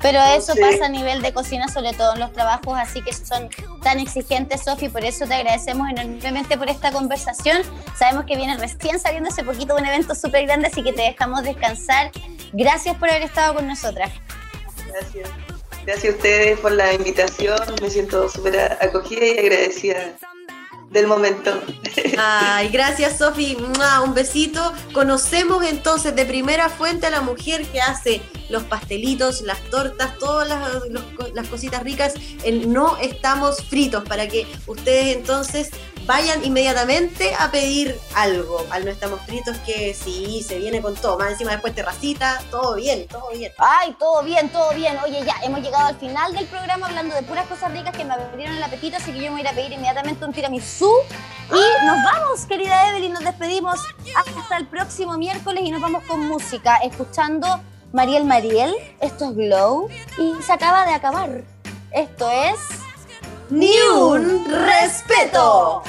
Pero 0.04 0.20
eso 0.36 0.54
pasa 0.60 0.86
a 0.86 0.90
nivel 0.90 1.22
de 1.22 1.34
cocina, 1.34 1.70
sobre 1.70 1.94
todo 1.94 2.14
en 2.14 2.20
los 2.20 2.34
trabajos 2.34 2.78
así 2.78 3.02
que 3.02 3.14
son 3.14 3.50
tan 3.82 4.00
exigentes, 4.00 4.64
Sofi. 4.66 4.90
Por 4.90 5.06
eso 5.06 5.26
te 5.26 5.34
agradecemos 5.34 5.90
enormemente 5.90 6.58
por 6.58 6.70
esta 6.70 6.92
conversación. 6.92 7.62
Sabemos 7.98 8.26
que 8.26 8.36
viene 8.36 8.58
recién 8.58 9.00
saliendo 9.00 9.30
hace 9.30 9.44
poquito 9.44 9.76
de 9.76 9.82
un 9.82 9.88
evento 9.88 10.14
súper 10.14 10.46
grande, 10.46 10.68
así 10.68 10.84
que 10.84 10.92
te 10.92 11.04
dejamos 11.04 11.44
descansar. 11.44 12.12
Gracias 12.52 12.98
por 12.98 13.10
haber 13.10 13.24
estado 13.24 13.56
con 13.56 13.66
nosotras. 13.66 14.12
Gracias. 14.88 15.30
Gracias 15.86 16.14
a 16.14 16.18
ustedes 16.18 16.60
por 16.60 16.74
la 16.74 16.94
invitación. 16.94 17.58
Me 17.82 17.90
siento 17.90 18.30
súper 18.30 18.78
acogida 18.82 19.26
y 19.26 19.40
agradecida 19.40 20.16
del 20.94 21.08
momento. 21.08 21.52
Ay, 22.18 22.70
gracias 22.70 23.18
Sofi, 23.18 23.58
un 24.04 24.14
besito. 24.14 24.72
Conocemos 24.94 25.66
entonces 25.66 26.16
de 26.16 26.26
primera 26.26 26.70
fuente 26.70 27.08
a 27.08 27.10
la 27.10 27.22
mujer 27.22 27.66
que 27.66 27.82
hace 27.82 28.22
los 28.50 28.64
pastelitos, 28.64 29.42
las 29.42 29.60
tortas, 29.70 30.18
todas 30.20 30.48
las, 30.48 30.60
las 31.34 31.48
cositas 31.48 31.84
ricas 31.84 32.14
en 32.44 32.72
No 32.72 32.98
Estamos 32.98 33.64
Fritos, 33.64 34.04
para 34.04 34.28
que 34.28 34.46
ustedes 34.68 35.18
entonces 35.18 35.72
vayan 36.06 36.44
inmediatamente 36.44 37.34
a 37.40 37.50
pedir 37.52 37.98
algo 38.16 38.66
al 38.70 38.86
No 38.86 38.92
Estamos 38.92 39.22
Fritos, 39.22 39.58
que 39.66 39.94
sí, 39.94 40.44
se 40.48 40.60
viene 40.60 40.82
con 40.82 40.96
todo, 40.96 41.18
más 41.18 41.32
encima 41.32 41.52
después 41.52 41.74
terracita, 41.74 42.42
todo 42.52 42.76
bien, 42.76 43.08
todo 43.08 43.30
bien. 43.32 43.52
Ay, 43.58 43.96
todo 43.98 44.24
bien, 44.24 44.50
todo 44.50 44.74
bien. 44.74 44.98
Oye, 45.04 45.24
ya 45.26 45.36
hemos 45.44 45.62
llegado 45.62 45.88
al 45.88 45.96
final 45.96 46.34
del 46.34 46.46
programa 46.48 46.88
hablando 46.88 47.16
de 47.16 47.24
puras 47.24 47.48
cosas 47.48 47.72
ricas 47.72 47.96
que 47.96 48.04
me 48.04 48.14
abrieron 48.14 48.56
el 48.56 48.64
apetito, 48.64 48.98
así 48.98 49.12
que 49.12 49.20
yo 49.20 49.24
me 49.26 49.30
voy 49.32 49.40
a 49.40 49.44
ir 49.44 49.48
a 49.48 49.54
pedir 49.54 49.72
inmediatamente 49.72 50.26
un 50.26 50.34
tiramisú. 50.34 50.92
Y 51.50 51.86
nos 51.86 52.04
vamos, 52.04 52.46
querida 52.48 52.90
Evelyn, 52.90 53.14
nos 53.14 53.24
despedimos 53.24 53.80
hasta 54.16 54.58
el 54.58 54.68
próximo 54.68 55.18
miércoles 55.18 55.64
y 55.66 55.72
nos 55.72 55.82
vamos 55.82 56.04
con 56.06 56.28
música, 56.28 56.78
escuchando 56.78 57.62
Mariel 57.92 58.26
Mariel. 58.26 58.74
Esto 59.00 59.30
es 59.30 59.36
Glow 59.36 59.90
y 60.18 60.42
se 60.42 60.52
acaba 60.52 60.86
de 60.86 60.94
acabar. 60.94 61.44
Esto 61.92 62.30
es... 62.30 62.83
Ni 63.50 63.72
un 63.96 64.46
respeto. 64.46 65.84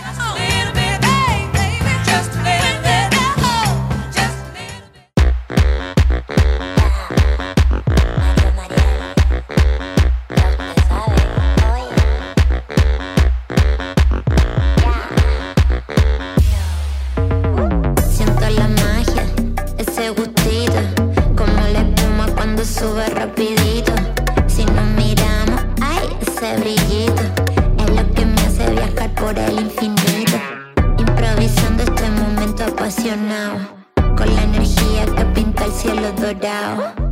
Siento 18.11 18.49
la 18.51 18.69
magia, 18.69 19.25
ese 19.79 20.11
gustito, 20.11 20.73
como 21.37 21.61
la 21.73 21.81
espuma 21.81 22.27
cuando 22.35 22.65
sube 22.65 23.07
rapidito. 23.09 23.93
Si 24.47 24.65
nos 24.67 24.85
miramos, 24.97 25.61
ay, 25.81 26.17
ese 26.21 26.57
brillito, 26.59 27.04
por 29.25 29.39
el 29.39 29.59
infinito. 29.59 30.37
Improvisando 30.99 31.83
este 31.83 32.11
momento 32.11 32.65
apasionado, 32.65 33.59
con 34.19 34.35
la 34.35 34.43
energía 34.43 35.07
que 35.17 35.25
pinta 35.35 35.65
el 35.65 35.73
cielo 35.73 36.13
dorado. 36.13 37.04